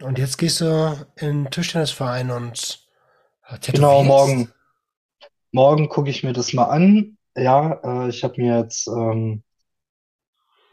[0.00, 2.86] Und jetzt gehst du in den Tischtennisverein und
[3.48, 4.52] äh, Genau, morgen,
[5.50, 7.16] morgen gucke ich mir das mal an.
[7.36, 9.42] Ja, äh, ich habe mir jetzt ähm,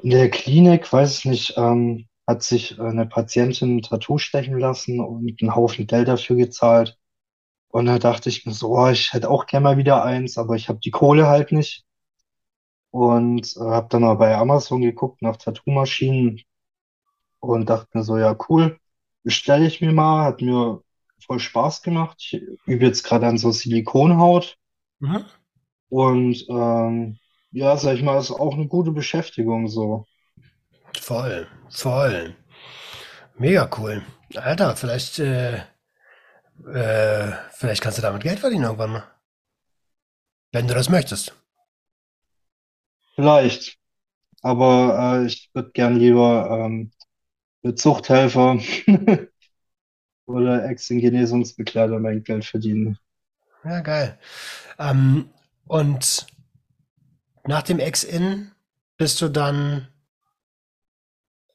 [0.03, 4.99] in der Klinik, weiß ich nicht, ähm, hat sich eine Patientin ein Tattoo stechen lassen
[4.99, 6.97] und einen Haufen Geld dafür gezahlt.
[7.75, 10.55] Und da dachte ich mir so, oh, ich hätte auch gerne mal wieder eins, aber
[10.55, 11.83] ich habe die Kohle halt nicht.
[12.91, 16.41] Und äh, habe dann mal bei Amazon geguckt nach Tattoo-Maschinen
[17.39, 18.79] und dachte mir so, ja, cool,
[19.23, 20.81] bestelle ich mir mal, hat mir
[21.25, 22.17] voll Spaß gemacht.
[22.19, 24.57] Ich übe jetzt gerade an so Silikonhaut
[25.01, 25.25] Mhm.
[25.89, 27.17] und ähm,
[27.51, 30.05] ja, sag ich mal, ist auch eine gute Beschäftigung so.
[30.99, 32.35] Voll, voll.
[33.37, 34.03] Mega cool.
[34.35, 35.61] Alter, vielleicht, äh,
[36.67, 39.03] äh, vielleicht kannst du damit Geld verdienen irgendwann mal.
[40.51, 41.35] Wenn du das möchtest.
[43.15, 43.77] Vielleicht,
[44.41, 46.91] aber äh, ich würde gern lieber ähm,
[47.61, 48.59] mit Zuchthelfer
[50.25, 52.99] oder Ex-Genesungsbegleiter mein Geld verdienen.
[53.63, 54.19] Ja, geil.
[54.77, 55.29] Ähm,
[55.65, 56.27] und
[57.45, 58.51] nach dem Ex-In
[58.97, 59.87] bist du dann,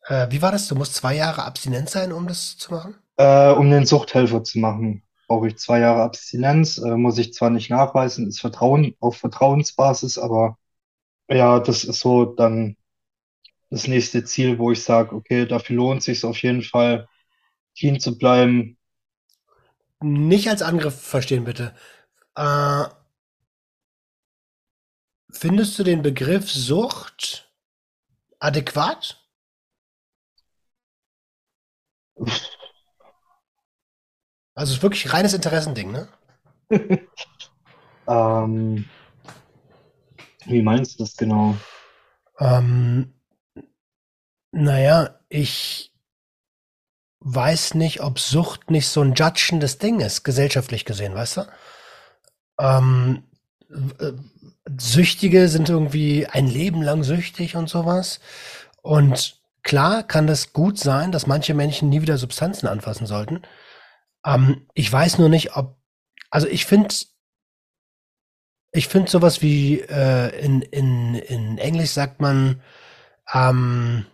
[0.06, 0.68] äh, wie war das?
[0.68, 2.96] Du musst zwei Jahre abstinent sein, um das zu machen?
[3.20, 6.78] Äh, um den Zuchthelfer zu machen, brauche ich zwei Jahre Abstinenz.
[6.78, 10.56] Äh, muss ich zwar nicht nachweisen, ist Vertrauen auf Vertrauensbasis, aber
[11.28, 12.78] ja, das ist so dann
[13.68, 17.11] das nächste Ziel, wo ich sage, okay, dafür lohnt sich auf jeden Fall,
[17.76, 18.78] clean zu bleiben.
[20.00, 21.74] Nicht als Angriff verstehen, bitte.
[22.37, 22.85] Äh,
[25.30, 27.52] findest du den Begriff Sucht
[28.38, 29.22] adäquat?
[34.61, 36.09] Also es ist wirklich reines Interessending, ne?
[38.09, 38.87] Ähm,
[40.46, 41.57] wie meinst du das genau?
[42.40, 43.14] Ähm,
[44.51, 45.92] naja, ich
[47.20, 51.46] weiß nicht, ob Sucht nicht so ein judgendes Ding ist, gesellschaftlich gesehen, weißt du?
[52.59, 53.23] Ähm,
[53.70, 54.12] äh,
[54.79, 58.18] Süchtige sind irgendwie ein Leben lang süchtig und sowas.
[58.83, 63.42] Und klar kann das gut sein, dass manche Menschen nie wieder Substanzen anfassen sollten.
[64.24, 65.76] Ähm, ich weiß nur nicht, ob,
[66.30, 66.94] also ich finde,
[68.72, 72.62] ich finde sowas wie äh, in, in, in Englisch sagt man
[73.33, 74.06] ähm,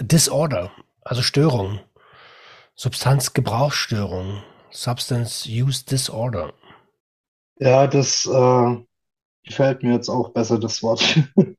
[0.00, 0.70] Disorder,
[1.02, 1.80] also Störung,
[2.74, 6.54] Substanzgebrauchsstörung, Substance Use Disorder.
[7.56, 8.76] Ja, das äh,
[9.44, 11.18] gefällt mir jetzt auch besser, das Wort.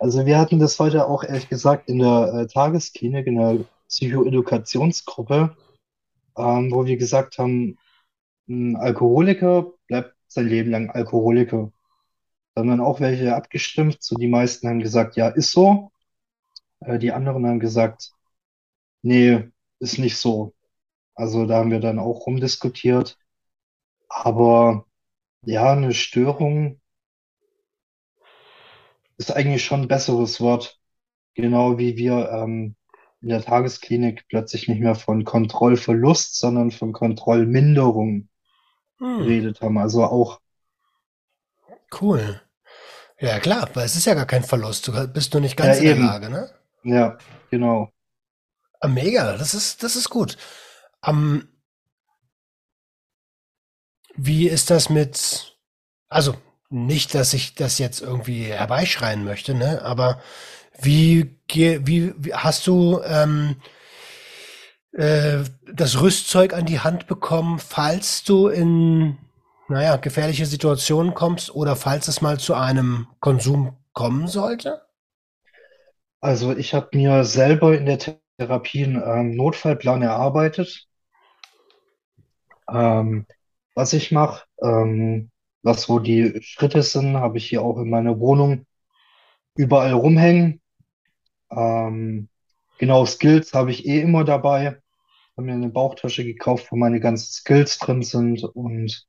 [0.00, 5.56] Also wir hatten das heute auch ehrlich gesagt in der äh, Tagesklinik, in der Psychoedukationsgruppe,
[6.38, 7.78] ähm, wo wir gesagt haben,
[8.48, 11.72] ein Alkoholiker bleibt sein Leben lang Alkoholiker.
[12.54, 14.02] Da haben dann auch welche abgestimmt.
[14.02, 15.92] So die meisten haben gesagt, ja, ist so.
[16.80, 18.12] Äh, die anderen haben gesagt,
[19.02, 20.54] nee, ist nicht so.
[21.14, 23.18] Also da haben wir dann auch rumdiskutiert.
[24.08, 24.86] Aber
[25.42, 26.80] ja, eine Störung
[29.18, 30.80] ist eigentlich schon ein besseres Wort.
[31.34, 32.76] Genau wie wir ähm,
[33.22, 38.28] in der Tagesklinik plötzlich nicht mehr von Kontrollverlust, sondern von Kontrollminderung
[39.00, 39.78] Hm, geredet haben.
[39.78, 40.40] Also auch,
[42.00, 42.40] cool.
[43.20, 44.88] Ja, klar, weil es ist ja gar kein Verlust.
[44.88, 46.50] Du bist nur nicht ja ganz in der eben, Lage, ne?
[46.84, 47.18] ja,
[47.50, 47.92] genau.
[48.80, 50.36] Ah, mega, das ist, das ist gut.
[51.04, 51.48] Ähm,
[54.16, 55.56] wie ist das mit,
[56.08, 56.34] also
[56.70, 59.82] nicht, dass ich das jetzt irgendwie herbeischreien möchte, ne?
[59.82, 60.20] Aber
[60.80, 63.56] wie, wie, wie hast du ähm,
[64.92, 69.18] äh, das Rüstzeug an die Hand bekommen, falls du in,
[69.68, 74.82] naja, gefährliche Situationen kommst oder falls es mal zu einem Konsum kommen sollte?
[76.20, 77.98] Also ich habe mir selber in der
[78.38, 80.88] Therapie einen ähm, Notfallplan erarbeitet,
[82.72, 83.26] ähm,
[83.74, 85.30] was ich mache, ähm,
[85.62, 88.66] was so die Schritte sind, habe ich hier auch in meiner Wohnung
[89.56, 90.60] überall rumhängen.
[91.50, 92.28] Ähm,
[92.78, 94.80] genau, Skills habe ich eh immer dabei.
[95.36, 99.06] Habe mir eine Bauchtasche gekauft, wo meine ganzen Skills drin sind und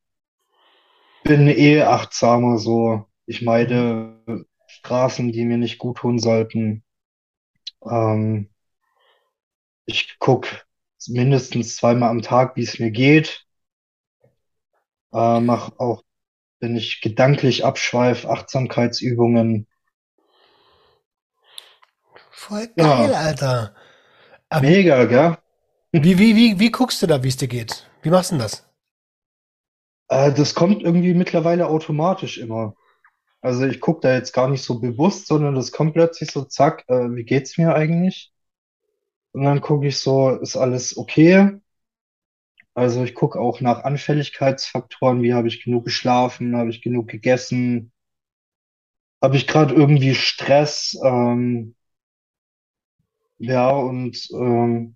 [1.23, 3.05] bin eh achtsamer so.
[3.25, 3.81] Ich Mhm.
[3.81, 6.83] meide Straßen, die mir nicht gut tun sollten.
[7.83, 8.49] Ähm,
[9.85, 10.47] ich gucke
[11.07, 13.45] mindestens zweimal am Tag, wie es mir geht.
[15.13, 16.03] Äh, mache auch,
[16.59, 19.67] wenn ich gedanklich abschweife, Achtsamkeitsübungen.
[22.43, 23.75] Voll geil, Ja, Alter.
[24.51, 25.37] Ähm, mega, gell?
[25.93, 27.87] wie, wie, wie, wie guckst du da, wie es dir geht?
[28.01, 28.65] Wie machst du denn das?
[30.07, 32.75] Äh, das kommt irgendwie mittlerweile automatisch immer.
[33.41, 36.85] Also ich gucke da jetzt gar nicht so bewusst, sondern das kommt plötzlich so, zack,
[36.89, 38.33] äh, wie geht's mir eigentlich?
[39.31, 41.59] Und dann gucke ich so, ist alles okay?
[42.73, 47.91] Also ich gucke auch nach Anfälligkeitsfaktoren, wie habe ich genug geschlafen, habe ich genug gegessen,
[49.21, 51.75] habe ich gerade irgendwie Stress, ähm,
[53.39, 54.95] ja, und ähm,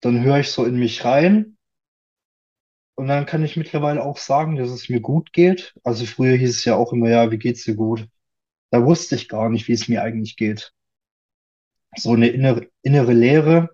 [0.00, 1.56] dann höre ich so in mich rein
[2.96, 5.74] Und dann kann ich mittlerweile auch sagen, dass es mir gut geht.
[5.84, 8.08] Also früher hieß es ja auch immer, ja, wie geht's dir gut?
[8.70, 10.72] Da wusste ich gar nicht, wie es mir eigentlich geht.
[11.96, 13.70] So eine innere, innere Leere,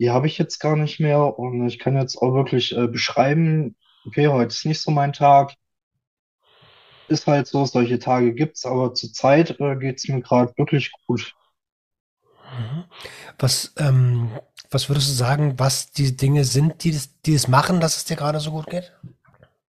[0.00, 1.38] die habe ich jetzt gar nicht mehr.
[1.38, 5.54] Und ich kann jetzt auch wirklich äh, beschreiben, okay, heute ist nicht so mein Tag.
[7.06, 11.32] Ist halt so, solche Tage gibt's, aber zurzeit äh, geht's mir gerade wirklich gut.
[13.38, 14.30] Was, ähm,
[14.70, 18.04] was würdest du sagen, was die Dinge sind, die das, die es machen, dass es
[18.04, 18.92] dir gerade so gut geht?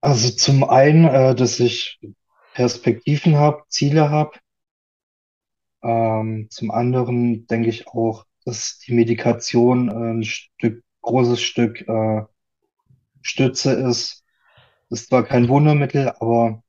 [0.02, 2.00] Also zum einen, äh, dass ich
[2.54, 4.32] Perspektiven habe, Ziele habe.
[5.84, 12.24] Ähm, zum anderen denke ich auch, dass die Medikation äh, ein Stück, großes Stück äh,
[13.22, 14.24] Stütze ist.
[14.90, 16.61] Das ist zwar kein Wundermittel, aber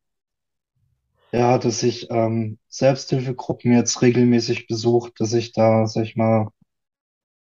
[1.33, 6.51] ja, dass ich ähm, Selbsthilfegruppen jetzt regelmäßig besuche, dass ich da, sag ich mal,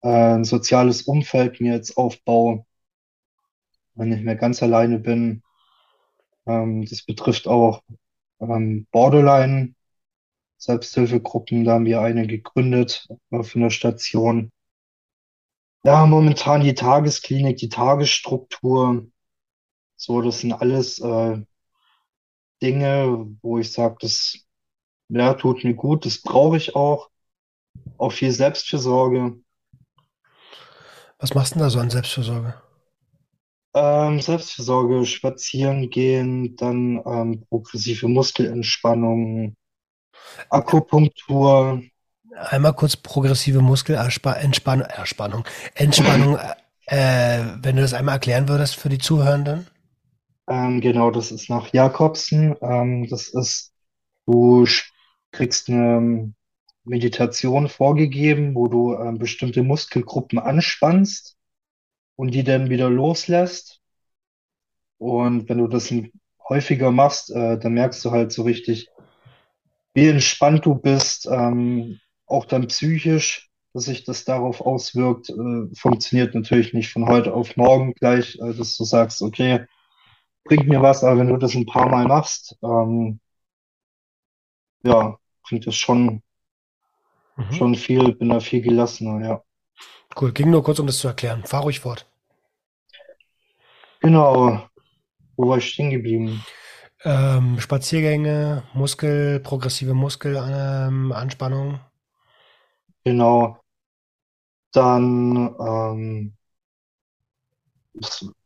[0.02, 2.64] äh, ein soziales Umfeld mir jetzt aufbaue,
[3.94, 5.42] wenn ich mehr ganz alleine bin.
[6.46, 7.82] Ähm, das betrifft auch
[8.40, 9.74] ähm, Borderline.
[10.58, 14.52] Selbsthilfegruppen, da haben wir eine gegründet äh, für eine Station.
[15.84, 19.06] Ja, momentan die Tagesklinik, die Tagesstruktur,
[19.96, 21.42] so, das sind alles äh,
[22.62, 24.38] Dinge, wo ich sage, das
[25.10, 27.10] ja, tut mir gut, das brauche ich auch.
[27.98, 29.36] Auch viel Selbstfürsorge.
[31.18, 32.54] Was machst du denn da so an Selbstfürsorge?
[33.74, 39.54] Ähm, Selbstfürsorge, spazieren gehen, dann ähm, progressive Muskelentspannung,
[40.48, 41.82] Akupunktur.
[42.36, 45.44] Einmal kurz progressive Muskelentspannung, Entspannung,
[45.74, 46.38] Entspannung,
[46.86, 49.66] äh, wenn du das einmal erklären würdest für die Zuhörenden.
[50.50, 52.56] Ähm, genau, das ist nach Jakobsen.
[52.60, 53.72] Ähm, das ist,
[54.26, 54.66] du
[55.30, 56.34] kriegst eine
[56.84, 61.36] Meditation vorgegeben, wo du ähm, bestimmte Muskelgruppen anspannst
[62.16, 63.80] und die dann wieder loslässt.
[64.98, 65.94] Und wenn du das
[66.48, 68.88] häufiger machst, äh, dann merkst du halt so richtig,
[69.94, 76.34] wie entspannt du bist, ähm, auch dann psychisch, dass sich das darauf auswirkt, äh, funktioniert
[76.34, 79.66] natürlich nicht von heute auf morgen gleich, äh, dass du sagst, okay,
[80.44, 83.20] bringt mir was, aber wenn du das ein paar Mal machst, ähm,
[84.82, 86.22] ja, bringt das schon,
[87.36, 87.56] Mhm.
[87.56, 89.44] schon viel, bin da viel gelassener, ja.
[90.14, 91.42] Cool, ging nur kurz, um das zu erklären.
[91.44, 92.06] Fahr ruhig fort.
[94.00, 94.60] Genau,
[95.36, 96.46] wo war ich stehen geblieben?
[97.04, 101.80] Ähm, Spaziergänge, Muskel, progressive Muskelanspannung.
[103.04, 103.60] Genau,
[104.72, 106.36] dann, ähm,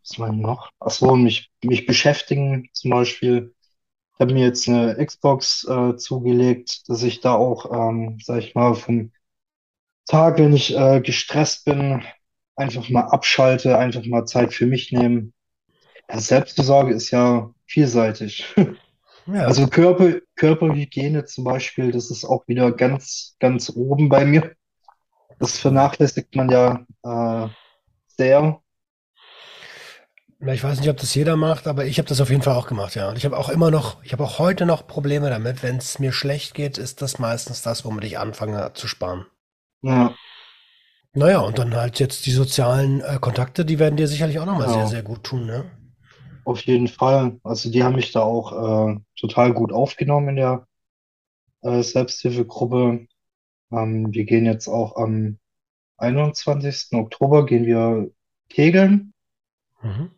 [0.05, 0.71] was, war noch?
[0.81, 3.55] Ach so, mich, mich beschäftigen zum Beispiel.
[4.15, 8.55] Ich habe mir jetzt eine Xbox äh, zugelegt, dass ich da auch, ähm, sag ich
[8.55, 9.13] mal, vom
[10.07, 12.03] Tag, wenn ich äh, gestresst bin,
[12.57, 15.33] einfach mal abschalte, einfach mal Zeit für mich nehmen.
[16.11, 18.47] Ja, Selbstversorge ist ja vielseitig.
[19.27, 24.55] Ja, Also Körper, Körperhygiene zum Beispiel, das ist auch wieder ganz, ganz oben bei mir.
[25.39, 27.49] Das vernachlässigt man ja äh,
[28.07, 28.63] sehr.
[30.47, 32.67] Ich weiß nicht, ob das jeder macht, aber ich habe das auf jeden Fall auch
[32.67, 33.09] gemacht, ja.
[33.09, 35.63] Und ich habe auch immer noch, ich habe auch heute noch Probleme damit.
[35.63, 39.27] Wenn es mir schlecht geht, ist das meistens das, womit ich anfange zu sparen.
[39.83, 40.15] Ja,
[41.15, 44.69] Naja, und dann halt jetzt die sozialen äh, Kontakte, die werden dir sicherlich auch nochmal
[44.69, 44.89] sehr, genau.
[44.89, 45.65] sehr gut tun, ne?
[46.45, 47.39] Auf jeden Fall.
[47.45, 50.67] Also die haben mich da auch äh, total gut aufgenommen in der
[51.63, 53.07] äh, Selbsthilfegruppe.
[53.73, 55.39] Ähm, wir gehen jetzt auch am
[55.99, 56.89] 21.
[56.93, 58.11] Oktober gehen wir
[58.49, 59.13] kegeln.
[59.83, 60.11] Mhm.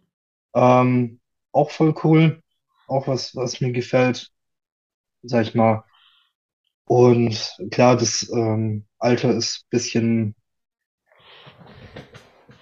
[0.57, 1.21] Ähm,
[1.53, 2.43] auch voll cool.
[2.89, 4.33] Auch was, was mir gefällt,
[5.23, 5.85] sag ich mal.
[6.87, 10.35] Und klar, das ähm, Alter ist ein bisschen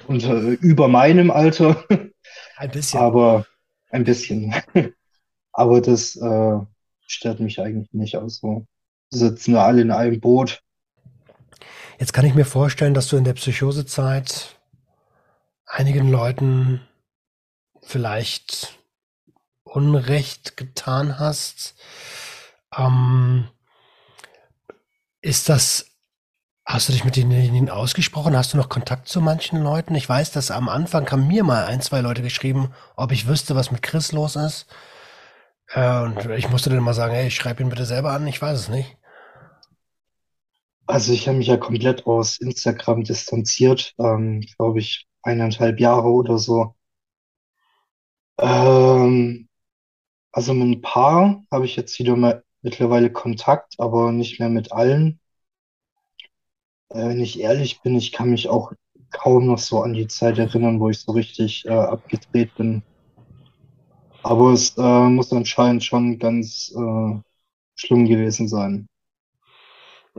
[0.09, 1.85] unter, über meinem Alter,
[2.57, 3.00] Ein bisschen.
[3.00, 3.46] aber
[3.90, 4.54] ein bisschen.
[5.52, 6.59] Aber das äh,
[7.07, 8.16] stört mich eigentlich nicht.
[8.16, 8.66] Also
[9.10, 10.64] sitzen wir alle in einem Boot.
[12.00, 14.58] Jetzt kann ich mir vorstellen, dass du in der Psychosezeit
[15.64, 16.81] einigen Leuten
[17.87, 18.78] vielleicht
[19.64, 21.74] Unrecht getan hast.
[22.76, 23.48] Ähm,
[25.20, 25.87] ist das,
[26.64, 28.37] hast du dich mit denen ausgesprochen?
[28.37, 29.94] Hast du noch Kontakt zu manchen Leuten?
[29.94, 33.56] Ich weiß, dass am Anfang haben mir mal ein, zwei Leute geschrieben, ob ich wüsste,
[33.56, 34.66] was mit Chris los ist.
[35.68, 38.58] Äh, und ich musste dann mal sagen, hey, schreib ihn bitte selber an, ich weiß
[38.58, 38.96] es nicht.
[40.87, 46.37] Also ich habe mich ja komplett aus Instagram distanziert, ähm, glaube ich, eineinhalb Jahre oder
[46.38, 46.74] so.
[48.38, 49.48] Ähm,
[50.32, 54.72] also mit ein paar habe ich jetzt wieder mal mittlerweile Kontakt, aber nicht mehr mit
[54.72, 55.20] allen.
[56.90, 58.72] Äh, wenn ich ehrlich bin, ich kann mich auch
[59.10, 62.82] kaum noch so an die Zeit erinnern, wo ich so richtig äh, abgedreht bin.
[64.22, 67.20] Aber es äh, muss anscheinend schon ganz äh,
[67.76, 68.87] schlimm gewesen sein.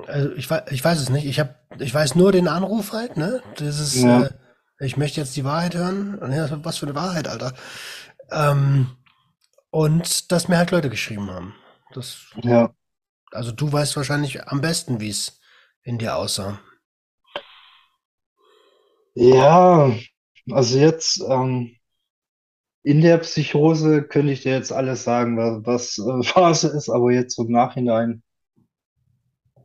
[0.08, 1.26] Also ich, ich weiß es nicht.
[1.26, 3.42] Ich hab, ich weiß nur den Anruf halt, ne?
[3.58, 4.30] Das ist, Ja, äh,
[4.80, 6.20] ich möchte jetzt die Wahrheit hören.
[6.64, 7.54] Was für eine Wahrheit, Alter.
[8.32, 8.88] Ähm,
[9.70, 11.56] und dass mir halt Leute geschrieben haben.
[11.94, 12.74] Das, ja.
[13.32, 15.40] also du weißt wahrscheinlich am besten, wie es
[15.84, 16.60] in dir aussah.
[19.14, 19.94] Ja,
[20.52, 21.78] also jetzt ähm,
[22.84, 27.12] in der Psychose könnte ich dir jetzt alles sagen, was, was äh, Phase ist, aber
[27.12, 28.24] jetzt im Nachhinein,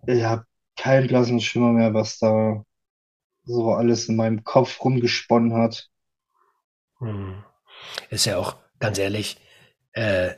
[0.06, 0.46] ich habe
[0.76, 2.64] keinen blassen Schimmer mehr, was da
[3.51, 5.88] so alles in meinem Kopf rumgesponnen hat.
[6.98, 7.44] Hm.
[8.11, 9.38] Ist ja auch, ganz ehrlich,
[9.92, 10.34] äh,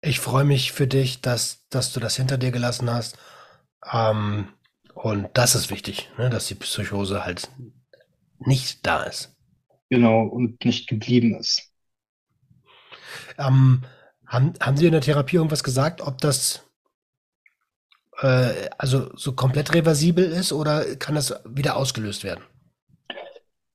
[0.00, 3.18] ich freue mich für dich, dass, dass du das hinter dir gelassen hast.
[3.90, 4.48] Ähm,
[4.94, 6.30] und das ist wichtig, ne?
[6.30, 7.50] Dass die Psychose halt
[8.38, 9.34] nicht da ist.
[9.90, 11.72] Genau, und nicht geblieben ist.
[13.38, 13.82] Ähm,
[14.26, 16.63] haben, haben Sie in der Therapie irgendwas gesagt, ob das
[18.20, 22.44] äh, also so komplett reversibel ist oder kann das wieder ausgelöst werden?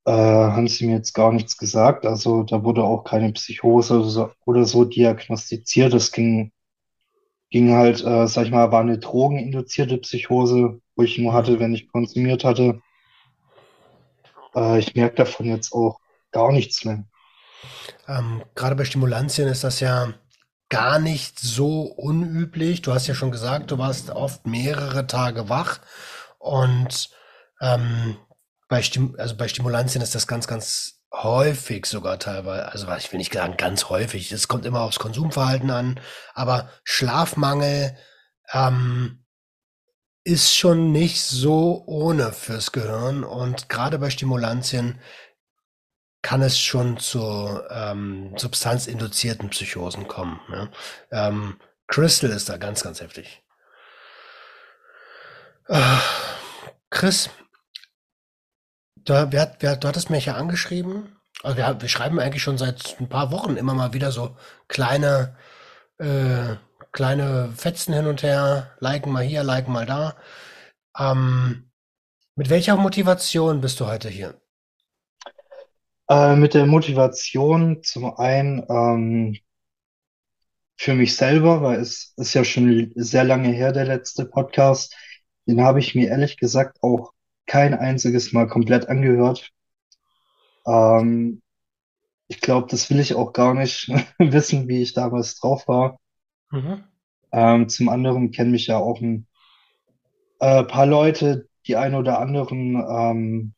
[0.05, 2.05] Äh, haben sie mir jetzt gar nichts gesagt.
[2.05, 5.93] Also da wurde auch keine Psychose oder so, oder so diagnostiziert.
[5.93, 6.51] Es ging,
[7.49, 11.73] ging halt, äh, sag ich mal, war eine drogeninduzierte Psychose, wo ich nur hatte, wenn
[11.73, 12.81] ich konsumiert hatte.
[14.55, 15.99] Äh, ich merke davon jetzt auch
[16.31, 17.03] gar nichts mehr.
[18.07, 20.13] Ähm, gerade bei Stimulantien ist das ja
[20.70, 22.82] gar nicht so unüblich.
[22.82, 25.80] Du hast ja schon gesagt, du warst oft mehrere Tage wach
[26.38, 27.09] und
[27.61, 28.17] ähm,
[28.67, 33.17] bei Stim also bei Stimulantien ist das ganz, ganz häufig sogar teilweise, also ich will
[33.17, 35.99] nicht sagen ganz häufig, es kommt immer aufs Konsumverhalten an,
[36.36, 37.97] aber Schlafmangel
[38.53, 39.26] ähm,
[40.24, 44.99] ist schon nicht so ohne fürs Gehirn und gerade bei Stimulantien
[46.22, 50.39] kann es schon zu ähm, substanzinduzierten Psychosen kommen.
[50.49, 50.70] Ne?
[51.11, 53.43] Ähm, Crystal ist da ganz, ganz heftig.
[55.67, 55.97] Äh,
[56.89, 57.30] Chris,
[58.95, 61.15] du, wer, wer, du hattest mich ja angeschrieben.
[61.43, 64.36] Also wir, wir schreiben eigentlich schon seit ein paar Wochen immer mal wieder so
[64.67, 65.38] kleine,
[65.99, 66.55] äh,
[66.91, 70.15] kleine Fetzen hin und her, liken mal hier, liken mal da.
[70.97, 71.72] Ähm,
[72.36, 74.39] mit welcher Motivation bist du heute hier?
[76.10, 79.38] Äh, mit der Motivation zum einen ähm,
[80.76, 84.95] für mich selber, weil es ist ja schon sehr lange her, der letzte Podcast.
[85.45, 87.14] Den habe ich mir ehrlich gesagt auch
[87.45, 89.51] kein einziges Mal komplett angehört.
[90.66, 91.41] Ähm,
[92.28, 93.89] ich glaube, das will ich auch gar nicht
[94.20, 95.99] wissen, wie ich damals drauf war.
[96.51, 96.84] Mhm.
[97.32, 99.28] Ähm, zum anderen kennen mich ja auch ein
[100.39, 103.53] äh, paar Leute, die ein oder anderen, ähm,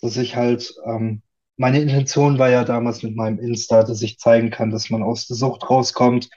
[0.00, 1.22] dass ich halt, ähm,
[1.56, 5.26] meine Intention war ja damals mit meinem Insta, dass ich zeigen kann, dass man aus
[5.26, 6.30] der Sucht rauskommt.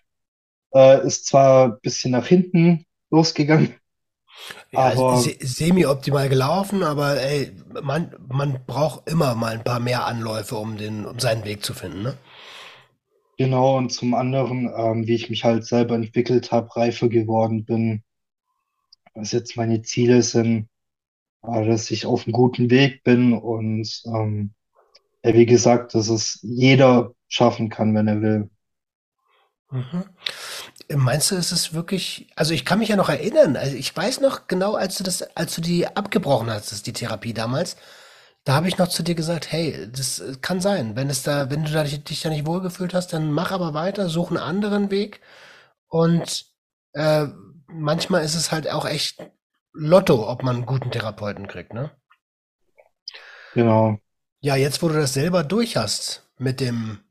[0.73, 3.75] Äh, ist zwar ein bisschen nach hinten losgegangen,
[4.71, 7.51] Ja, aber se semi-optimal gelaufen, aber ey,
[7.81, 11.73] man, man braucht immer mal ein paar mehr Anläufe, um den, um seinen Weg zu
[11.73, 12.17] finden, ne?
[13.37, 18.03] genau, und zum anderen, ähm, wie ich mich halt selber entwickelt habe, reifer geworden bin,
[19.13, 20.69] was jetzt meine Ziele sind,
[21.43, 24.53] äh, dass ich auf einem guten Weg bin und ähm,
[25.27, 28.49] ja, wie gesagt, dass es jeder schaffen kann, wenn er will.
[29.71, 30.05] Mhm.
[30.95, 34.21] Meinst du, ist es wirklich, also ich kann mich ja noch erinnern, also ich weiß
[34.21, 37.75] noch genau, als du das, als du die abgebrochen hast, die Therapie damals,
[38.45, 41.65] da habe ich noch zu dir gesagt, hey, das kann sein, wenn es da, wenn
[41.65, 44.89] du da, dich dich da nicht wohlgefühlt hast, dann mach aber weiter, such einen anderen
[44.89, 45.19] Weg
[45.89, 46.45] und
[46.93, 47.25] äh,
[47.67, 49.19] manchmal ist es halt auch echt
[49.73, 51.91] Lotto, ob man einen guten Therapeuten kriegt, ne?
[53.53, 53.99] Genau.
[54.41, 57.01] Ja, jetzt, wo du das selber durch hast, mit dem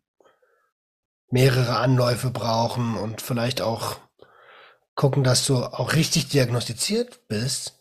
[1.31, 3.99] mehrere Anläufe brauchen und vielleicht auch
[4.97, 7.79] gucken, dass du auch richtig diagnostiziert bist,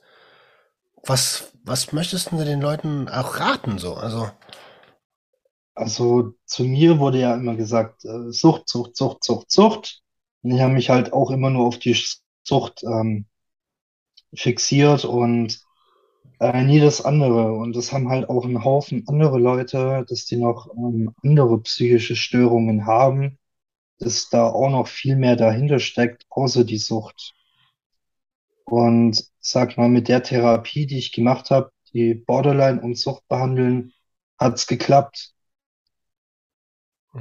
[1.08, 3.94] was, was möchtest du den Leuten auch raten, so?
[3.96, 4.30] Also,
[5.74, 10.02] Also zu mir wurde ja immer gesagt, äh, Sucht, Sucht, Sucht, Sucht, Sucht.
[10.42, 11.98] Und ich habe mich halt auch immer nur auf die
[12.44, 13.28] Sucht ähm,
[14.36, 15.65] fixiert und
[16.40, 17.54] äh, nie das andere.
[17.54, 22.16] Und das haben halt auch ein Haufen andere Leute, dass die noch ähm, andere psychische
[22.16, 23.38] Störungen haben,
[24.00, 27.34] dass da auch noch viel mehr dahinter steckt, außer die Sucht.
[28.66, 33.94] Und sag mal, mit der Therapie, die ich gemacht habe, die Borderline und Sucht behandeln,
[34.38, 35.34] hat's geklappt.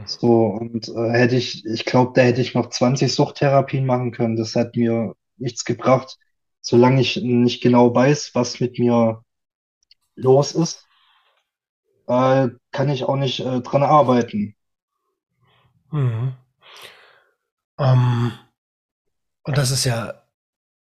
[0.07, 4.37] So, und äh, hätte ich, ich glaube, da hätte ich noch 20 Suchttherapien machen können.
[4.37, 6.19] Das hat mir nichts gebracht,
[6.65, 9.23] solange ich nicht genau weiß, was mit mir
[10.17, 10.87] los ist,
[12.07, 14.57] äh, kann ich auch nicht äh, dran arbeiten.
[15.91, 16.35] mhm.
[17.79, 18.33] Ähm,
[19.43, 20.23] und das ist ja,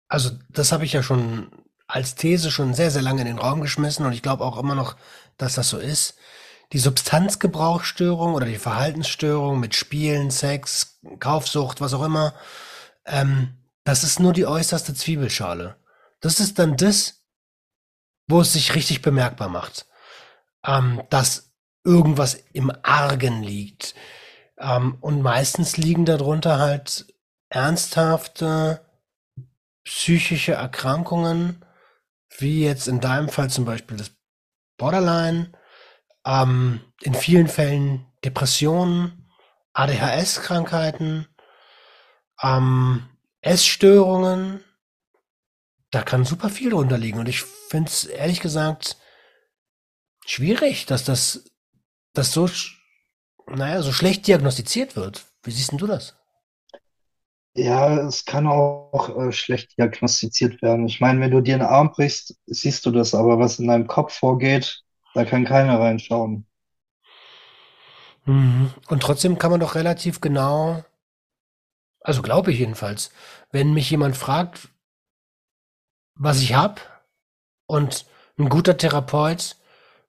[0.08, 1.52] also das habe ich ja schon
[1.88, 4.76] als These schon sehr, sehr lange in den Raum geschmissen und ich glaube auch immer
[4.76, 4.96] noch,
[5.38, 6.16] dass das so ist.
[6.72, 12.34] Die Substanzgebrauchsstörung oder die Verhaltensstörung mit Spielen, Sex, Kaufsucht, was auch immer,
[13.06, 15.78] ähm, das ist nur die äußerste Zwiebelschale.
[16.20, 17.24] Das ist dann das,
[18.28, 19.86] wo es sich richtig bemerkbar macht,
[20.66, 23.96] ähm, dass irgendwas im Argen liegt.
[24.58, 27.14] Ähm, und meistens liegen darunter halt
[27.50, 28.82] ernsthafte
[29.84, 31.64] psychische Erkrankungen,
[32.38, 34.12] wie jetzt in deinem Fall zum Beispiel das
[34.78, 35.52] Borderline,
[36.26, 39.30] ähm, in vielen Fällen Depressionen,
[39.74, 41.28] ADHS-Krankheiten,
[42.42, 43.08] ähm,
[43.46, 44.64] Essstörungen,
[45.92, 47.20] da kann super viel drunter liegen.
[47.20, 48.98] Und ich finde es ehrlich gesagt
[50.26, 51.46] schwierig, dass das,
[52.14, 52.50] das so,
[53.48, 55.26] naja, so schlecht diagnostiziert wird.
[55.44, 56.18] Wie siehst denn du das?
[57.54, 60.88] Ja, es kann auch äh, schlecht diagnostiziert werden.
[60.88, 63.88] Ich meine, wenn du dir einen Arm brichst, siehst du das, aber was in deinem
[63.88, 64.82] Kopf vorgeht,
[65.14, 66.48] da kann keiner reinschauen.
[68.26, 68.74] Mhm.
[68.88, 70.84] Und trotzdem kann man doch relativ genau,
[72.06, 73.12] also glaube ich jedenfalls,
[73.52, 74.70] wenn mich jemand fragt,
[76.14, 76.80] was ich habe
[77.66, 78.06] und
[78.38, 79.56] ein guter Therapeut,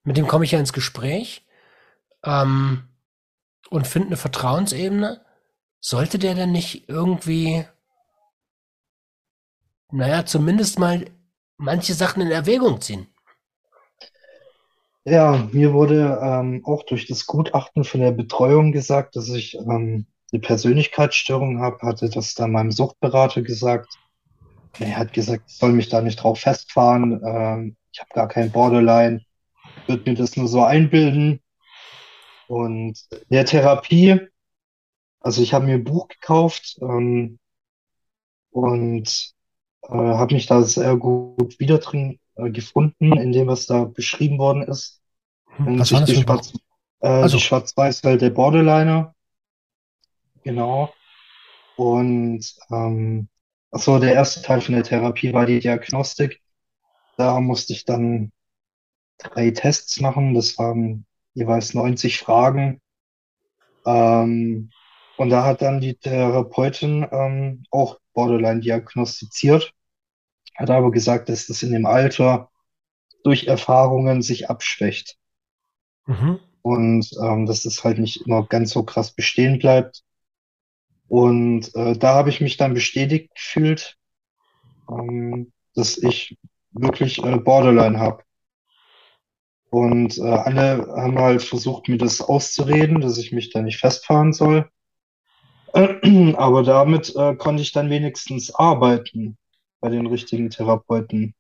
[0.05, 1.47] mit dem komme ich ja ins Gespräch
[2.22, 2.84] ähm,
[3.70, 5.24] und finde eine Vertrauensebene.
[5.80, 7.64] Sollte der denn nicht irgendwie,
[9.90, 11.07] naja, zumindest mal
[11.57, 13.07] manche Sachen in Erwägung ziehen?
[15.05, 20.07] Ja, mir wurde ähm, auch durch das Gutachten von der Betreuung gesagt, dass ich ähm,
[20.33, 23.89] eine Persönlichkeitsstörung habe, hatte das dann meinem Suchtberater gesagt.
[24.79, 27.22] Er hat gesagt, ich soll mich da nicht drauf festfahren.
[27.24, 29.22] Ähm, ich habe gar kein Borderline,
[29.87, 31.41] würde mir das nur so einbilden.
[32.49, 32.99] Und
[33.31, 34.20] der Therapie,
[35.20, 37.39] also ich habe mir ein Buch gekauft ähm,
[38.51, 39.33] und
[39.83, 44.39] äh, habe mich da sehr gut wieder drin äh, gefunden, in dem, was da beschrieben
[44.39, 45.03] worden ist.
[45.57, 46.43] Hm, Was war das die ein Buch?
[46.43, 46.53] Schwarz,
[47.01, 49.15] äh, die Also, Schwarz-Weiß-Welt der Borderliner.
[50.47, 50.94] Genau.
[51.74, 53.28] Und ähm,
[53.72, 56.40] achso, der erste Teil von der Therapie war die Diagnostik.
[57.16, 58.30] Da musste ich dann
[59.18, 60.34] drei Tests machen.
[60.34, 62.80] Das waren jeweils 90 Fragen.
[63.84, 64.70] Ähm,
[65.16, 69.74] und da hat dann die Therapeutin ähm, auch Borderline diagnostiziert,
[70.55, 72.51] hat aber gesagt, dass das in dem Alter
[73.24, 75.18] durch Erfahrungen sich abschwächt
[76.07, 76.38] mhm.
[76.62, 80.05] und ähm, dass das halt nicht immer ganz so krass bestehen bleibt.
[81.09, 83.96] Und äh, da habe ich mich dann bestätigt gefühlt,
[84.90, 86.36] ähm, dass ich
[86.72, 88.22] wirklich äh, Borderline habe.
[89.70, 94.32] Und äh, alle haben halt versucht, mir das auszureden, dass ich mich da nicht festfahren
[94.32, 94.68] soll.
[95.72, 99.36] Aber damit äh, konnte ich dann wenigstens arbeiten
[99.80, 101.34] bei den richtigen Therapeuten.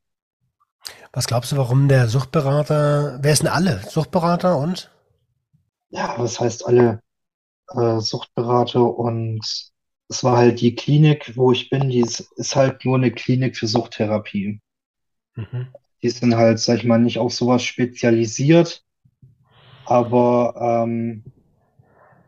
[1.12, 3.80] Was glaubst du, warum der Suchtberater, wer ist denn alle?
[3.88, 4.92] Suchtberater und?
[5.88, 7.00] Ja, was heißt alle
[7.74, 9.40] äh, Suchtberater und
[10.08, 13.56] es war halt die Klinik, wo ich bin, die ist, ist halt nur eine Klinik
[13.56, 14.60] für Suchttherapie.
[15.34, 15.68] Mhm.
[16.02, 18.84] Die sind halt, sag ich mal, nicht auf sowas spezialisiert,
[19.84, 21.24] aber ähm,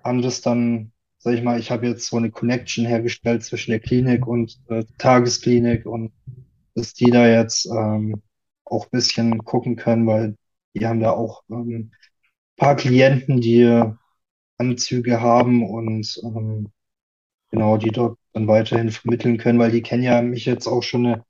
[0.02, 3.80] haben das dann, sag ich mal, ich habe jetzt so eine Connection hergestellt zwischen der
[3.80, 6.12] Klinik und äh, Tagesklinik und
[6.74, 8.22] dass die da jetzt ähm,
[8.64, 10.36] auch ein bisschen gucken können, weil
[10.74, 11.92] die haben da auch ähm,
[12.56, 13.82] paar Klienten, die
[14.58, 16.70] Anzüge haben und ähm,
[17.50, 21.22] genau, die dort dann weiterhin vermitteln können, weil die kennen ja mich jetzt auch schon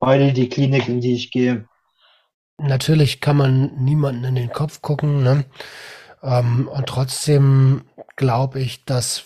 [0.00, 1.68] Weile, die Klinik, in die ich gehe.
[2.58, 5.44] Natürlich kann man niemanden in den Kopf gucken, ne?
[6.22, 7.84] Ähm, und trotzdem
[8.16, 9.24] glaube ich, dass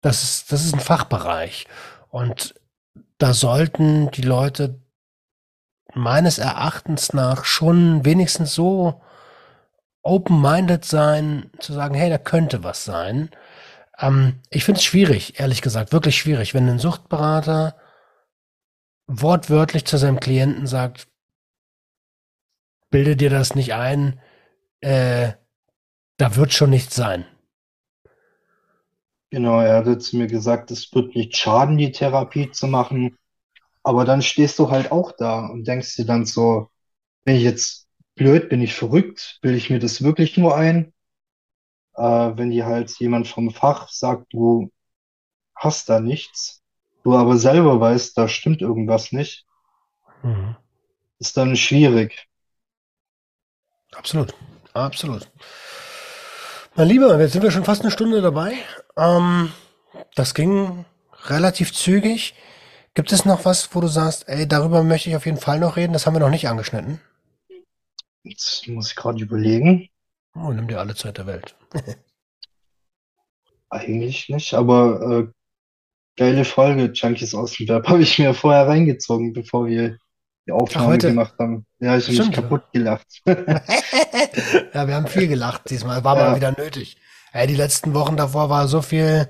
[0.00, 1.66] das ist, das ist ein Fachbereich.
[2.10, 2.54] Und
[3.18, 4.80] da sollten die Leute
[5.94, 9.02] meines Erachtens nach schon wenigstens so
[10.04, 13.30] open-minded sein, zu sagen, hey, da könnte was sein.
[13.98, 17.76] Ähm, ich finde es schwierig, ehrlich gesagt, wirklich schwierig, wenn ein Suchtberater
[19.06, 21.08] wortwörtlich zu seinem Klienten sagt,
[22.90, 24.20] bilde dir das nicht ein,
[24.80, 25.32] äh,
[26.16, 27.24] da wird schon nichts sein.
[29.30, 33.16] Genau, er hatte zu mir gesagt, es wird nicht schaden, die Therapie zu machen.
[33.82, 36.70] Aber dann stehst du halt auch da und denkst dir dann so,
[37.24, 37.83] bin ich jetzt
[38.16, 40.92] blöd, bin ich verrückt, bilde ich mir das wirklich nur ein?
[41.96, 42.02] Äh,
[42.36, 44.70] wenn dir halt jemand vom Fach sagt, du
[45.56, 46.62] hast da nichts,
[47.04, 49.46] du aber selber weißt, da stimmt irgendwas nicht,
[50.24, 50.56] Mhm.
[51.18, 52.28] ist dann schwierig.
[53.96, 54.34] Absolut,
[54.74, 55.26] absolut.
[56.76, 58.54] Mein Lieber, jetzt sind wir schon fast eine Stunde dabei.
[58.96, 59.52] Ähm,
[60.14, 60.84] das ging
[61.26, 62.34] relativ zügig.
[62.94, 65.76] Gibt es noch was, wo du sagst, ey, darüber möchte ich auf jeden Fall noch
[65.76, 65.92] reden?
[65.92, 67.00] Das haben wir noch nicht angeschnitten.
[68.24, 69.88] Jetzt muss ich gerade überlegen.
[70.34, 71.54] Oh, nimm dir alle Zeit der Welt.
[73.70, 75.32] Eigentlich nicht, aber äh,
[76.16, 79.98] geile Folge, Junkies aus dem Web, habe ich mir vorher reingezogen, bevor wir
[80.46, 81.08] die Aufnahme heute?
[81.08, 81.66] gemacht haben.
[81.80, 83.06] Ja, ich habe mich kaputt gelacht.
[84.74, 86.02] Ja, wir haben viel gelacht diesmal.
[86.04, 86.36] War mal Ja.
[86.36, 86.96] wieder nötig.
[87.32, 89.28] Ey, die letzten Wochen davor war so viel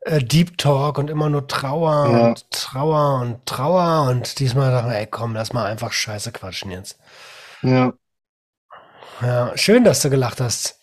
[0.00, 2.28] äh, Deep Talk und immer nur Trauer Ja.
[2.28, 4.08] und Trauer und Trauer.
[4.10, 6.98] Und diesmal dachten wir, ey, komm, lass mal einfach scheiße quatschen jetzt.
[7.62, 7.92] Ja,
[9.22, 10.78] Ja, schön, dass du gelacht hast.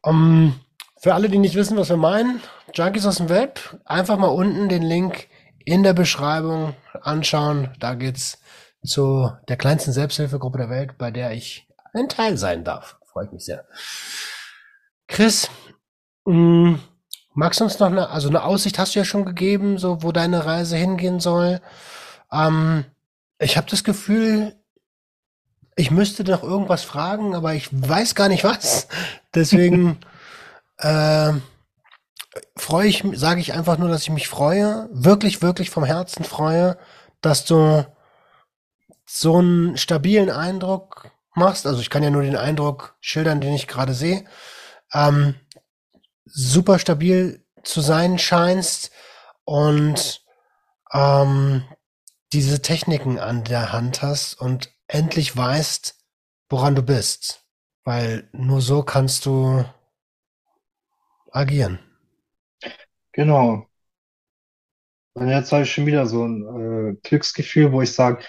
[0.00, 0.58] Um,
[0.98, 2.40] für alle, die nicht wissen, was wir meinen,
[2.74, 5.28] Junkies aus dem Web, einfach mal unten den Link
[5.64, 7.74] in der Beschreibung anschauen.
[7.78, 8.38] Da geht's
[8.84, 12.96] zu der kleinsten Selbsthilfegruppe der Welt, bei der ich ein Teil sein darf.
[13.12, 13.66] Freut mich sehr.
[15.06, 15.50] Chris,
[16.24, 16.78] mh,
[17.34, 20.10] magst du uns noch eine, also eine Aussicht hast du ja schon gegeben, so wo
[20.10, 21.60] deine Reise hingehen soll.
[22.32, 22.86] Ähm,
[23.38, 24.54] ich habe das Gefühl,
[25.76, 28.88] ich müsste noch irgendwas fragen, aber ich weiß gar nicht was.
[29.34, 29.98] Deswegen
[30.78, 31.32] äh,
[32.56, 36.78] freue ich, sage ich einfach nur, dass ich mich freue, wirklich, wirklich vom Herzen freue,
[37.20, 37.86] dass du
[39.06, 41.66] so einen stabilen Eindruck machst.
[41.66, 44.24] Also ich kann ja nur den Eindruck schildern, den ich gerade sehe.
[44.92, 45.34] Ähm,
[46.24, 48.90] super stabil zu sein scheinst
[49.44, 50.22] und
[50.92, 51.64] ähm,
[52.32, 55.98] diese Techniken an der Hand hast und endlich weißt,
[56.48, 57.44] woran du bist.
[57.84, 59.64] Weil nur so kannst du
[61.32, 61.80] agieren.
[63.12, 63.66] genau.
[65.14, 68.24] Und jetzt habe ich schon wieder so ein äh, Glücksgefühl, wo ich sage,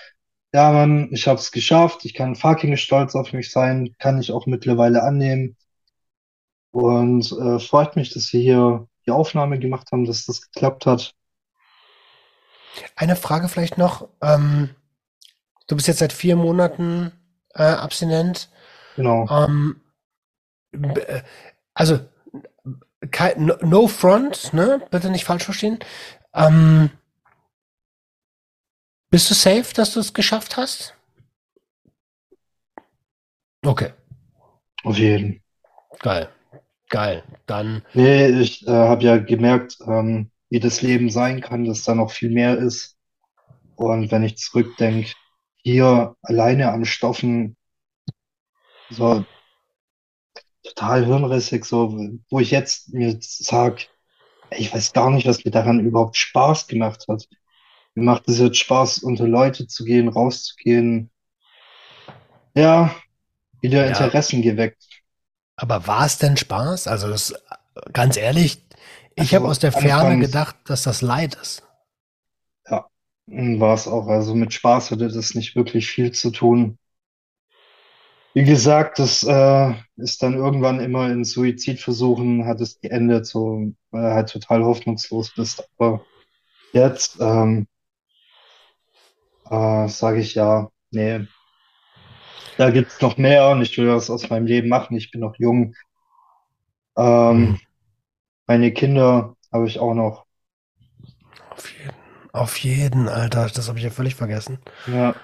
[0.53, 4.32] ja Mann, ich habe es geschafft, ich kann fucking stolz auf mich sein, kann ich
[4.32, 5.55] auch mittlerweile annehmen.
[6.72, 11.14] Und äh, freut mich, dass wir hier die Aufnahme gemacht haben, dass das geklappt hat.
[12.95, 14.09] Eine Frage vielleicht noch.
[14.22, 14.72] Ähm,
[15.68, 17.11] du bist jetzt seit vier Monaten
[17.55, 18.49] äh, abstinent.
[18.95, 19.28] Genau.
[19.30, 19.82] Ähm,
[20.72, 21.22] äh,
[21.74, 21.99] also,
[23.11, 24.82] kein, no, no front, ne?
[24.91, 25.80] Bitte nicht falsch verstehen.
[26.34, 26.89] Ähm,
[29.09, 30.95] bist du safe, dass du es geschafft hast?
[33.66, 33.93] Okay,
[34.84, 35.41] Auf jeden.
[35.99, 36.30] geil.
[36.89, 37.24] Geil.
[37.47, 41.95] Dann, Nee, ich äh, habe ja gemerkt, ähm, wie das Leben sein kann, dass da
[41.95, 42.97] noch viel mehr ist.
[43.76, 45.14] Und wenn ich zurückdenke,
[45.64, 47.57] hier alleine am Stoffen,
[48.89, 49.26] so
[50.64, 51.97] total hirnrissig, so,
[52.30, 53.88] wo ich jetzt mir sag,
[54.49, 57.28] ey, ich weiß gar nicht, was mir daran überhaupt Spaß gemacht hat.
[57.95, 61.11] Mir macht es jetzt Spaß, unter Leute zu gehen, rauszugehen.
[62.55, 62.95] Ja,
[63.61, 64.05] wieder Ja.
[64.05, 65.03] Interessen geweckt.
[65.55, 66.88] aber war es denn Spaß?
[66.88, 67.34] Also, das,
[67.93, 68.64] ganz ehrlich,
[69.16, 71.64] ich habe Also aus der Ferne gedacht, dass das Leid ist.
[73.28, 74.08] War es auch.
[74.08, 76.78] Also mit Spaß hatte das nicht wirklich viel zu tun.
[78.36, 84.04] Wie gesagt, das äh, ist dann irgendwann immer in Suizidversuchen, hat es geendet, so weil
[84.04, 85.64] du halt total hoffnungslos bist.
[85.78, 86.08] Aber
[86.74, 87.68] jetzt ähm,
[89.50, 91.28] äh, sage ich ja, nee,
[92.58, 94.96] da gibt's noch mehr und ich will was aus meinem Leben machen.
[94.98, 95.76] Ich bin noch jung.
[96.98, 97.58] Ähm, Mhm.
[98.48, 100.26] meine Kinder habe ich auch noch.
[101.52, 101.94] Auf jeden,
[102.34, 103.48] auf jeden, Alter.
[103.48, 104.60] Das habe ich ja völlig vergessen.
[104.88, 105.16] Ja.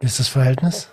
[0.00, 0.90] Wie ist das Verhältnis?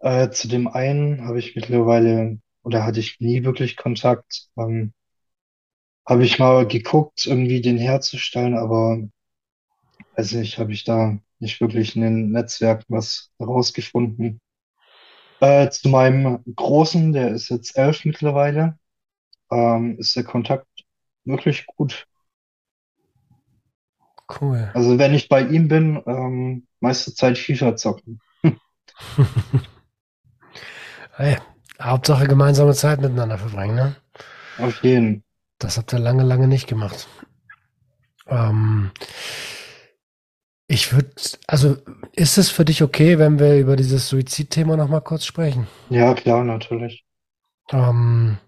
[0.00, 4.48] Äh, zu dem einen habe ich mittlerweile, oder hatte ich nie wirklich Kontakt.
[4.56, 4.92] Ähm,
[6.06, 8.98] habe ich mal geguckt, irgendwie den herzustellen, aber
[10.16, 14.40] weiß nicht, habe ich da nicht wirklich in den Netzwerken was herausgefunden.
[15.40, 18.78] Äh, zu meinem Großen, der ist jetzt elf mittlerweile,
[19.50, 20.66] ähm, ist der Kontakt
[21.24, 22.06] wirklich gut.
[24.28, 24.70] Cool.
[24.74, 28.20] Also wenn ich bei ihm bin, ähm, meiste Zeit FIFA zocken.
[31.18, 31.36] Hey,
[31.82, 33.96] Hauptsache gemeinsame Zeit miteinander verbringen, ne?
[34.58, 35.24] Auf jeden.
[35.58, 37.08] Das habt ihr lange, lange nicht gemacht.
[38.28, 38.92] Ähm,
[40.68, 41.10] ich würde,
[41.48, 41.76] also
[42.12, 45.66] ist es für dich okay, wenn wir über dieses Suizidthema noch mal kurz sprechen?
[45.90, 47.04] Ja, klar, natürlich.
[47.72, 48.38] Ähm,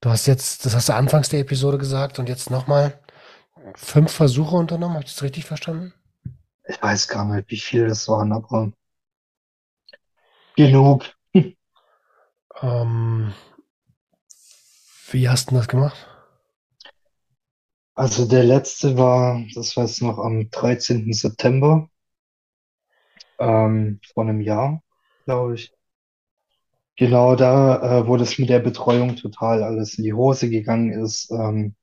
[0.00, 2.98] du hast jetzt, das hast du anfangs der Episode gesagt und jetzt noch mal
[3.74, 4.94] fünf Versuche unternommen.
[4.94, 5.94] Habe ich das richtig verstanden?
[6.66, 8.72] Ich weiß gar nicht, wie viel das waren, aber
[10.56, 11.04] genug.
[12.62, 13.34] Ähm,
[15.10, 16.08] wie hast du das gemacht?
[17.96, 21.12] Also der letzte war, das war jetzt noch am 13.
[21.12, 21.88] September,
[23.38, 24.82] ähm, vor einem Jahr,
[25.24, 25.72] glaube ich.
[26.96, 31.30] Genau da, äh, wo das mit der Betreuung total alles in die Hose gegangen ist.
[31.30, 31.74] Ähm,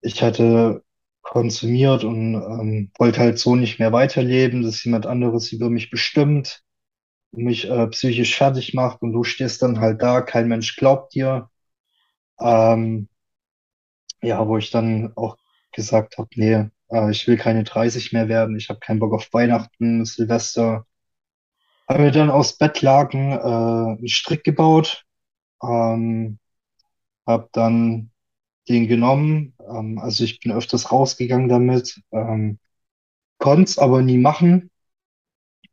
[0.00, 0.84] ich hatte
[1.22, 6.62] konsumiert und ähm, wollte halt so nicht mehr weiterleben, dass jemand anderes über mich bestimmt
[7.32, 11.14] und mich äh, psychisch fertig macht und du stehst dann halt da, kein Mensch glaubt
[11.14, 11.50] dir.
[12.40, 13.08] Ähm,
[14.22, 15.36] ja, wo ich dann auch
[15.72, 19.32] gesagt habe, nee, äh, ich will keine 30 mehr werden, ich habe keinen Bock auf
[19.32, 20.86] Weihnachten, Silvester.
[21.88, 25.06] Habe mir dann aus Bettlaken äh, einen Strick gebaut,
[25.62, 26.38] ähm,
[27.26, 28.10] habe dann
[28.68, 29.54] den genommen.
[29.68, 32.58] Ähm, also ich bin öfters rausgegangen damit, ähm,
[33.38, 34.70] konnte es aber nie machen,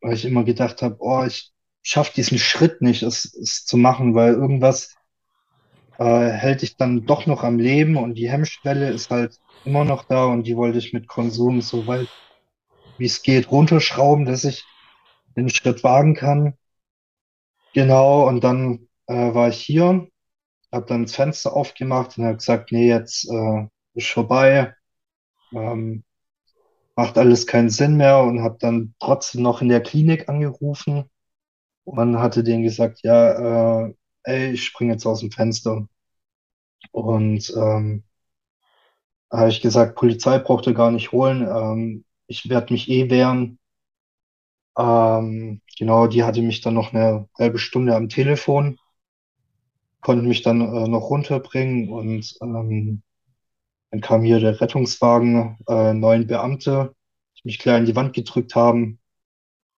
[0.01, 1.51] weil ich immer gedacht habe, oh, ich
[1.83, 4.95] schaffe diesen Schritt nicht, es, es zu machen, weil irgendwas
[5.99, 10.03] äh, hält dich dann doch noch am Leben und die Hemmschwelle ist halt immer noch
[10.03, 12.09] da und die wollte ich mit Konsum so weit
[12.97, 14.63] wie es geht runterschrauben, dass ich
[15.35, 16.57] den Schritt wagen kann.
[17.73, 20.07] Genau, und dann äh, war ich hier,
[20.75, 24.75] habe dann das Fenster aufgemacht und habe gesagt, nee, jetzt äh, ist vorbei,
[25.53, 26.03] ähm,
[26.95, 31.09] macht alles keinen Sinn mehr und habe dann trotzdem noch in der Klinik angerufen
[31.85, 35.87] und hatte denen gesagt, ja, äh, ey, ich springe jetzt aus dem Fenster.
[36.91, 38.03] Und ähm,
[39.31, 43.59] habe ich gesagt, Polizei braucht ihr gar nicht holen, ähm, ich werde mich eh wehren.
[44.77, 48.77] Ähm, genau, die hatte mich dann noch eine halbe Stunde am Telefon,
[50.05, 53.01] konnte mich dann äh, noch runterbringen und ähm,
[53.89, 56.93] dann kam hier der Rettungswagen, äh, neun Beamte,
[57.37, 58.99] die mich klar in die Wand gedrückt haben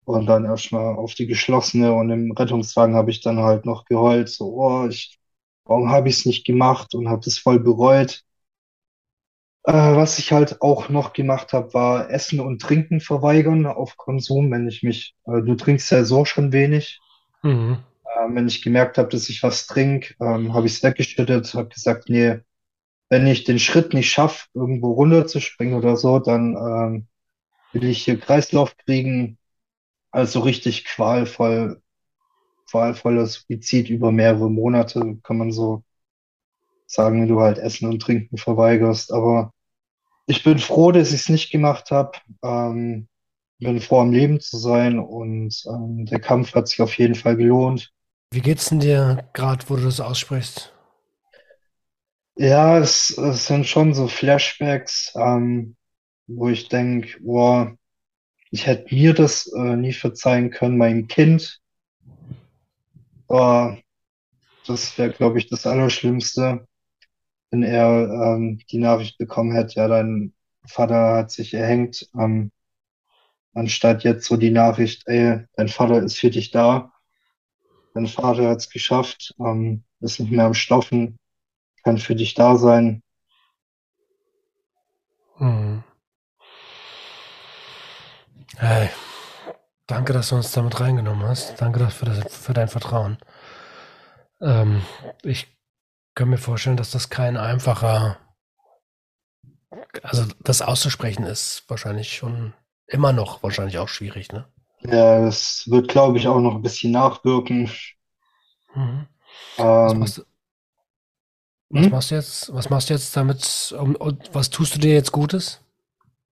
[0.03, 4.27] und dann erstmal auf die geschlossene und im Rettungswagen habe ich dann halt noch geheult,
[4.27, 5.17] so, oh, ich,
[5.63, 8.25] warum habe ich es nicht gemacht und habe es voll bereut.
[9.63, 14.51] Äh, was ich halt auch noch gemacht habe, war Essen und Trinken verweigern auf Konsum,
[14.51, 16.99] wenn ich mich, äh, du trinkst ja so schon wenig.
[17.43, 17.77] Mhm.
[18.19, 21.69] Ähm, wenn ich gemerkt habe, dass ich was trinke, ähm, habe ich es weggeschüttet, habe
[21.69, 22.39] gesagt, nee,
[23.09, 27.07] wenn ich den Schritt nicht schaffe, irgendwo runterzuspringen oder so, dann ähm,
[27.73, 29.37] will ich hier Kreislauf kriegen.
[30.11, 31.81] Also richtig qualvoll,
[32.69, 35.83] qualvoller Suizid über mehrere Monate, kann man so
[36.85, 39.13] sagen, wenn du halt Essen und Trinken verweigerst.
[39.13, 39.53] Aber
[40.27, 42.13] ich bin froh, dass ich es nicht gemacht habe.
[42.43, 43.07] Ähm,
[43.59, 47.37] bin froh, am Leben zu sein und ähm, der Kampf hat sich auf jeden Fall
[47.37, 47.91] gelohnt.
[48.31, 50.73] Wie geht's denn dir gerade, wo du das aussprichst?
[52.35, 55.75] Ja, es, es sind schon so Flashbacks, ähm,
[56.27, 57.75] wo ich denke, boah,
[58.51, 61.61] ich hätte mir das äh, nie verzeihen können, meinem Kind.
[63.27, 63.77] Boah,
[64.67, 66.67] das wäre, glaube ich, das Allerschlimmste,
[67.51, 70.33] wenn er ähm, die Nachricht bekommen hätte, ja, dein
[70.65, 72.51] Vater hat sich erhängt, ähm,
[73.53, 76.93] anstatt jetzt so die Nachricht, ey, dein Vater ist für dich da,
[77.97, 81.17] dein Vater hat es geschafft, ähm, ist nicht mehr am Stoffen,
[81.83, 83.01] kann für dich da sein.
[85.39, 85.83] Mhm.
[88.57, 88.89] Hey,
[89.87, 91.59] danke, dass du uns damit reingenommen hast.
[91.59, 93.17] Danke dafür, das, für dein Vertrauen.
[94.41, 94.83] Ähm,
[95.23, 95.47] ich
[96.13, 98.17] kann mir vorstellen, dass das kein einfacher,
[100.03, 102.53] also das auszusprechen ist wahrscheinlich schon
[102.85, 104.47] immer noch wahrscheinlich auch schwierig, ne?
[104.81, 107.69] Ja, es wird, glaube ich, auch noch ein bisschen nachwirken.
[108.75, 109.07] Mhm.
[109.83, 110.23] Was Ähm, machst du,
[111.71, 111.91] was hm?
[111.91, 115.11] machst du jetzt, was machst du jetzt damit, um, und was tust du dir jetzt
[115.13, 115.61] Gutes?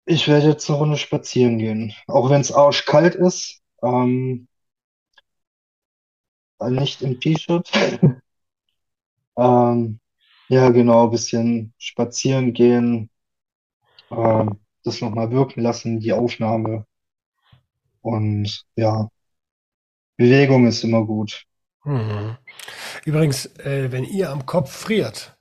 [0.06, 4.48] Ich werde jetzt eine Runde spazieren gehen, auch wenn es arschkalt ist, ähm,
[6.70, 7.70] nicht im T-Shirt.
[9.38, 10.00] Ähm,
[10.50, 13.10] ja, genau, ein bisschen spazieren gehen,
[14.12, 16.86] ähm, das nochmal wirken lassen, die Aufnahme.
[18.04, 19.10] Und ja,
[20.18, 21.46] Bewegung ist immer gut.
[21.84, 22.38] Mhm.
[23.06, 25.36] Übrigens, äh, wenn ihr am Kopf friert,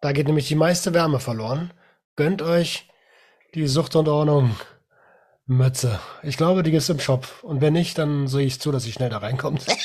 [0.00, 1.72] da geht nämlich die meiste Wärme verloren.
[2.16, 2.88] Gönnt euch
[3.54, 4.56] die Sucht und Ordnung
[5.46, 6.00] Mütze.
[6.22, 7.28] Ich glaube, die gibt's im Shop.
[7.42, 9.66] Und wenn nicht, dann sehe ich zu, dass sie schnell da reinkommt.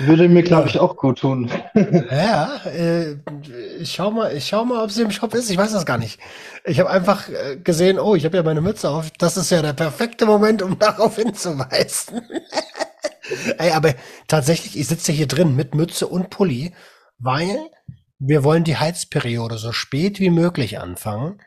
[0.00, 1.50] Würde mir, glaube ich, auch gut tun.
[2.10, 3.16] ja äh,
[3.78, 5.50] ich schau mal, ich schau mal, ob sie im Shop ist.
[5.50, 6.20] Ich weiß das gar nicht.
[6.64, 9.10] Ich habe einfach äh, gesehen, oh, ich habe ja meine Mütze auf.
[9.12, 12.22] Das ist ja der perfekte Moment, um darauf hinzuweisen.
[13.58, 13.94] Ey, aber
[14.28, 16.74] tatsächlich, ich sitze hier drin mit Mütze und Pulli,
[17.18, 17.58] weil
[18.18, 21.42] wir wollen die Heizperiode so spät wie möglich anfangen.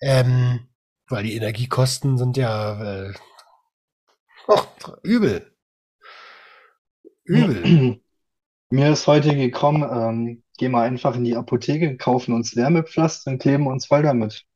[0.00, 0.68] Ähm,
[1.08, 3.12] weil die Energiekosten sind ja äh,
[4.48, 5.53] och, übel,
[7.24, 7.70] übel.
[8.70, 13.38] Mir ist heute gekommen, ähm, gehen wir einfach in die Apotheke, kaufen uns Wärmepflaster und
[13.40, 14.46] kleben uns voll damit.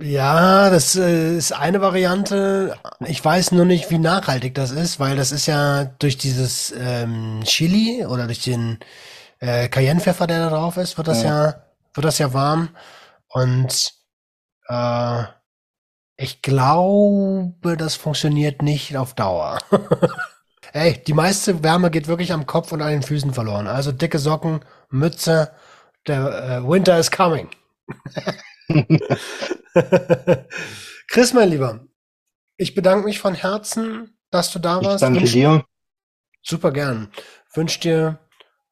[0.00, 2.76] Ja, das äh, ist eine Variante.
[3.06, 7.40] Ich weiß nur nicht, wie nachhaltig das ist, weil das ist ja durch dieses ähm,
[7.44, 8.78] Chili oder durch den
[9.40, 11.54] äh, Cayennepfeffer, der da drauf ist, wird das ja, Ja.
[11.94, 12.70] wird das ja warm.
[13.28, 13.94] Und
[14.68, 15.24] äh,
[16.16, 19.58] ich glaube, das funktioniert nicht auf Dauer.
[20.72, 23.66] Ey, die meiste Wärme geht wirklich am Kopf und an den Füßen verloren.
[23.66, 24.60] Also dicke Socken,
[24.90, 25.52] Mütze,
[26.06, 27.48] der äh, Winter is coming.
[31.08, 31.86] Chris, mein Lieber,
[32.56, 35.02] ich bedanke mich von Herzen, dass du da Ich warst.
[35.02, 35.64] danke Wünsch- dir.
[36.42, 37.10] Super gern.
[37.54, 38.18] Wünsche dir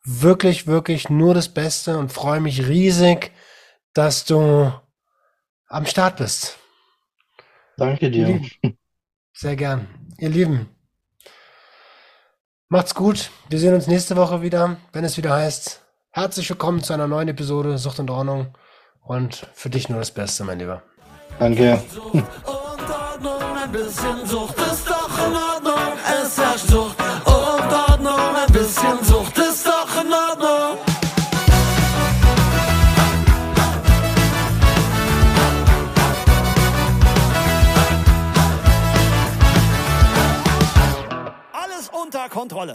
[0.04, 3.30] wirklich, wirklich nur das Beste und freue mich riesig,
[3.92, 4.72] dass du
[5.68, 6.58] am Start bist.
[7.76, 8.40] Danke dir.
[9.32, 9.86] Sehr gern.
[10.18, 10.68] Ihr Lieben,
[12.70, 13.30] macht's gut.
[13.48, 17.28] Wir sehen uns nächste Woche wieder, wenn es wieder heißt, herzlich willkommen zu einer neuen
[17.28, 18.54] Episode Sucht und Ordnung.
[19.02, 20.82] Und für dich nur das Beste, mein Lieber.
[21.40, 21.82] Danke.
[21.92, 25.98] Sucht und Ordnung, ein bisschen Sucht ist doch in Ordnung.
[26.22, 29.39] Es herrscht Sucht und Ordnung, ein bisschen Sucht
[42.40, 42.74] Kontrolle.